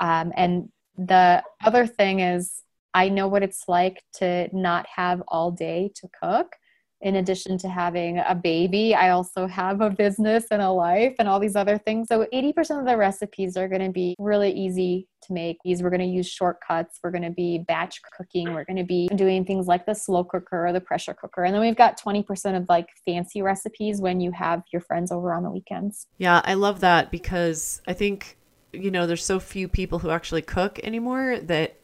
Um, 0.00 0.32
and 0.36 0.68
the 0.96 1.42
other 1.64 1.86
thing 1.86 2.20
is, 2.20 2.62
I 2.92 3.08
know 3.08 3.28
what 3.28 3.42
it's 3.42 3.64
like 3.68 4.02
to 4.14 4.48
not 4.52 4.86
have 4.94 5.22
all 5.28 5.50
day 5.50 5.90
to 5.96 6.08
cook 6.20 6.56
in 7.02 7.16
addition 7.16 7.56
to 7.58 7.68
having 7.68 8.18
a 8.18 8.34
baby, 8.34 8.94
I 8.94 9.10
also 9.10 9.46
have 9.46 9.80
a 9.80 9.88
business 9.88 10.46
and 10.50 10.60
a 10.60 10.70
life 10.70 11.14
and 11.18 11.28
all 11.28 11.40
these 11.40 11.56
other 11.56 11.78
things. 11.78 12.08
So 12.08 12.26
80% 12.32 12.80
of 12.80 12.86
the 12.86 12.96
recipes 12.96 13.56
are 13.56 13.68
going 13.68 13.82
to 13.82 13.90
be 13.90 14.14
really 14.18 14.52
easy 14.52 15.08
to 15.22 15.32
make. 15.32 15.56
These 15.64 15.82
we're 15.82 15.90
going 15.90 16.00
to 16.00 16.06
use 16.06 16.28
shortcuts. 16.28 16.98
We're 17.02 17.10
going 17.10 17.22
to 17.22 17.30
be 17.30 17.64
batch 17.66 18.00
cooking. 18.16 18.52
We're 18.52 18.64
going 18.64 18.76
to 18.76 18.84
be 18.84 19.08
doing 19.14 19.44
things 19.46 19.66
like 19.66 19.86
the 19.86 19.94
slow 19.94 20.24
cooker 20.24 20.66
or 20.66 20.72
the 20.72 20.80
pressure 20.80 21.14
cooker. 21.14 21.44
And 21.44 21.54
then 21.54 21.62
we've 21.62 21.76
got 21.76 21.98
20% 21.98 22.56
of 22.56 22.66
like 22.68 22.88
fancy 23.06 23.40
recipes 23.40 24.00
when 24.00 24.20
you 24.20 24.30
have 24.32 24.62
your 24.72 24.82
friends 24.82 25.10
over 25.10 25.32
on 25.32 25.42
the 25.42 25.50
weekends. 25.50 26.06
Yeah, 26.18 26.42
I 26.44 26.54
love 26.54 26.80
that 26.80 27.10
because 27.10 27.80
I 27.86 27.94
think, 27.94 28.36
you 28.72 28.90
know, 28.90 29.06
there's 29.06 29.24
so 29.24 29.40
few 29.40 29.68
people 29.68 30.00
who 30.00 30.10
actually 30.10 30.42
cook 30.42 30.78
anymore 30.84 31.38
that 31.40 31.76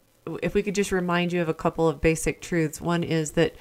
if 0.43 0.55
we 0.55 0.63
could 0.63 0.75
just 0.75 0.93
remind 0.93 1.33
you 1.33 1.41
of 1.41 1.49
a 1.49 1.55
couple 1.55 1.89
of 1.89 2.01
basic 2.01 2.41
truths. 2.43 2.81
One 2.81 3.03
is 3.03 3.33
that 3.33 3.55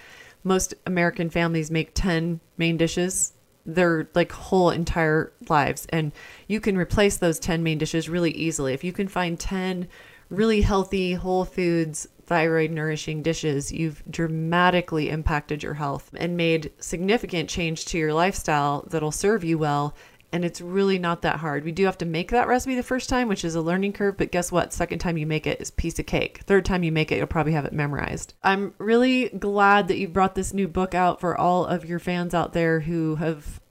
most 0.45 0.73
American 0.85 1.29
families 1.29 1.69
make 1.69 1.91
10 1.93 2.39
main 2.57 2.77
dishes 2.77 3.33
their 3.65 4.07
like 4.13 4.31
whole 4.31 4.69
entire 4.69 5.33
lives 5.49 5.87
and 5.89 6.11
you 6.47 6.61
can 6.61 6.77
replace 6.77 7.17
those 7.17 7.39
10 7.39 7.63
main 7.63 7.79
dishes 7.79 8.07
really 8.07 8.31
easily. 8.31 8.73
If 8.73 8.83
you 8.83 8.93
can 8.93 9.07
find 9.07 9.39
10 9.39 9.87
really 10.29 10.61
healthy 10.61 11.13
whole 11.13 11.45
foods 11.45 12.07
thyroid 12.25 12.71
nourishing 12.71 13.21
dishes 13.21 13.71
you've 13.71 14.03
dramatically 14.09 15.09
impacted 15.09 15.61
your 15.61 15.75
health 15.75 16.09
and 16.15 16.35
made 16.35 16.71
significant 16.79 17.47
change 17.47 17.85
to 17.85 17.97
your 17.99 18.13
lifestyle 18.13 18.83
that'll 18.89 19.11
serve 19.11 19.43
you 19.43 19.57
well 19.57 19.93
and 20.35 20.43
it's 20.43 20.59
really 20.59 20.99
not 20.99 21.21
that 21.21 21.37
hard. 21.37 21.63
We 21.63 21.71
do 21.71 21.85
have 21.85 21.97
to 21.99 22.05
make 22.05 22.29
that 22.31 22.49
recipe 22.49 22.75
the 22.75 22.83
first 22.83 23.07
time, 23.07 23.29
which 23.29 23.45
is 23.45 23.55
a 23.55 23.61
learning 23.61 23.93
curve, 23.93 24.17
but 24.17 24.33
guess 24.33 24.51
what? 24.51 24.73
Second 24.73 24.99
time 24.99 25.17
you 25.17 25.25
make 25.25 25.47
it 25.47 25.61
is 25.61 25.71
piece 25.71 25.97
of 25.97 26.07
cake. 26.07 26.41
Third 26.45 26.65
time 26.65 26.83
you 26.83 26.91
make 26.91 27.09
it, 27.09 27.15
you'll 27.15 27.27
probably 27.27 27.53
have 27.53 27.63
it 27.63 27.71
memorized. 27.71 28.33
I'm 28.43 28.73
really 28.77 29.29
glad 29.29 29.87
that 29.87 29.97
you 29.97 30.09
brought 30.09 30.35
this 30.35 30.53
new 30.53 30.67
book 30.67 30.93
out 30.93 31.21
for 31.21 31.37
all 31.37 31.65
of 31.65 31.85
your 31.85 31.99
fans 31.99 32.33
out 32.33 32.51
there 32.51 32.81
who 32.81 33.15
have 33.15 33.61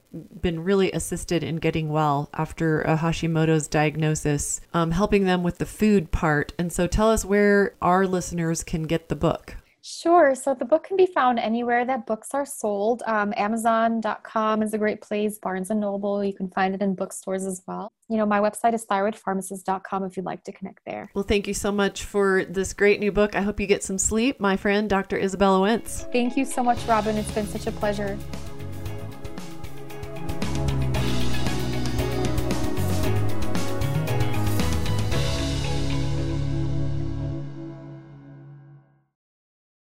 been 0.41 0.65
really 0.65 0.91
assisted 0.93 1.45
in 1.45 1.57
getting 1.57 1.91
well 1.91 2.31
after 2.33 2.81
a 2.81 2.97
Hashimoto's 2.97 3.69
diagnosis, 3.69 4.63
um, 4.73 4.93
helping 4.93 5.25
them 5.25 5.43
with 5.43 5.59
the 5.59 5.67
food 5.67 6.13
part. 6.13 6.55
And 6.59 6.73
so 6.73 6.87
tell 6.87 7.11
us 7.11 7.27
where 7.27 7.75
our 7.83 8.07
listeners 8.07 8.65
can 8.65 8.85
get 8.85 9.11
the 9.11 9.17
book. 9.17 9.57
Sure. 9.87 10.35
So 10.35 10.55
the 10.55 10.65
book 10.65 10.85
can 10.85 10.97
be 10.97 11.05
found 11.05 11.39
anywhere 11.39 11.85
that 11.85 12.07
books 12.07 12.29
are 12.33 12.47
sold. 12.47 13.03
Um, 13.07 13.35
Amazon.com 13.37 14.63
is 14.63 14.73
a 14.73 14.79
great 14.79 15.03
place, 15.03 15.39
Barnes 15.39 15.69
and 15.69 15.79
Noble. 15.79 16.25
You 16.25 16.33
can 16.33 16.49
find 16.49 16.75
it 16.75 16.81
in 16.81 16.95
bookstores 16.95 17.45
as 17.45 17.61
well. 17.67 17.93
You 18.09 18.17
know, 18.17 18.25
my 18.25 18.41
website 18.41 18.73
is 18.73 18.87
thyroidpharmacist.com 18.87 20.05
if 20.05 20.17
you'd 20.17 20.25
like 20.25 20.43
to 20.45 20.53
connect 20.53 20.81
there. 20.87 21.11
Well, 21.13 21.25
thank 21.25 21.47
you 21.47 21.53
so 21.53 21.71
much 21.71 22.05
for 22.05 22.47
this 22.47 22.73
great 22.73 22.99
new 22.99 23.13
book. 23.13 23.37
I 23.37 23.43
hope 23.43 23.61
you 23.61 23.67
get 23.67 23.85
some 23.85 23.99
sleep, 23.99 24.41
my 24.41 24.57
friend, 24.57 24.89
Dr. 24.89 25.19
Izabella 25.19 25.61
Wentz. 25.61 26.07
Thank 26.11 26.39
you 26.39 26.47
so 26.47 26.65
much, 26.65 26.79
Robyn. 26.87 27.17
It's 27.19 27.31
been 27.33 27.47
such 27.47 27.67
a 27.67 27.73
pleasure. 27.73 28.19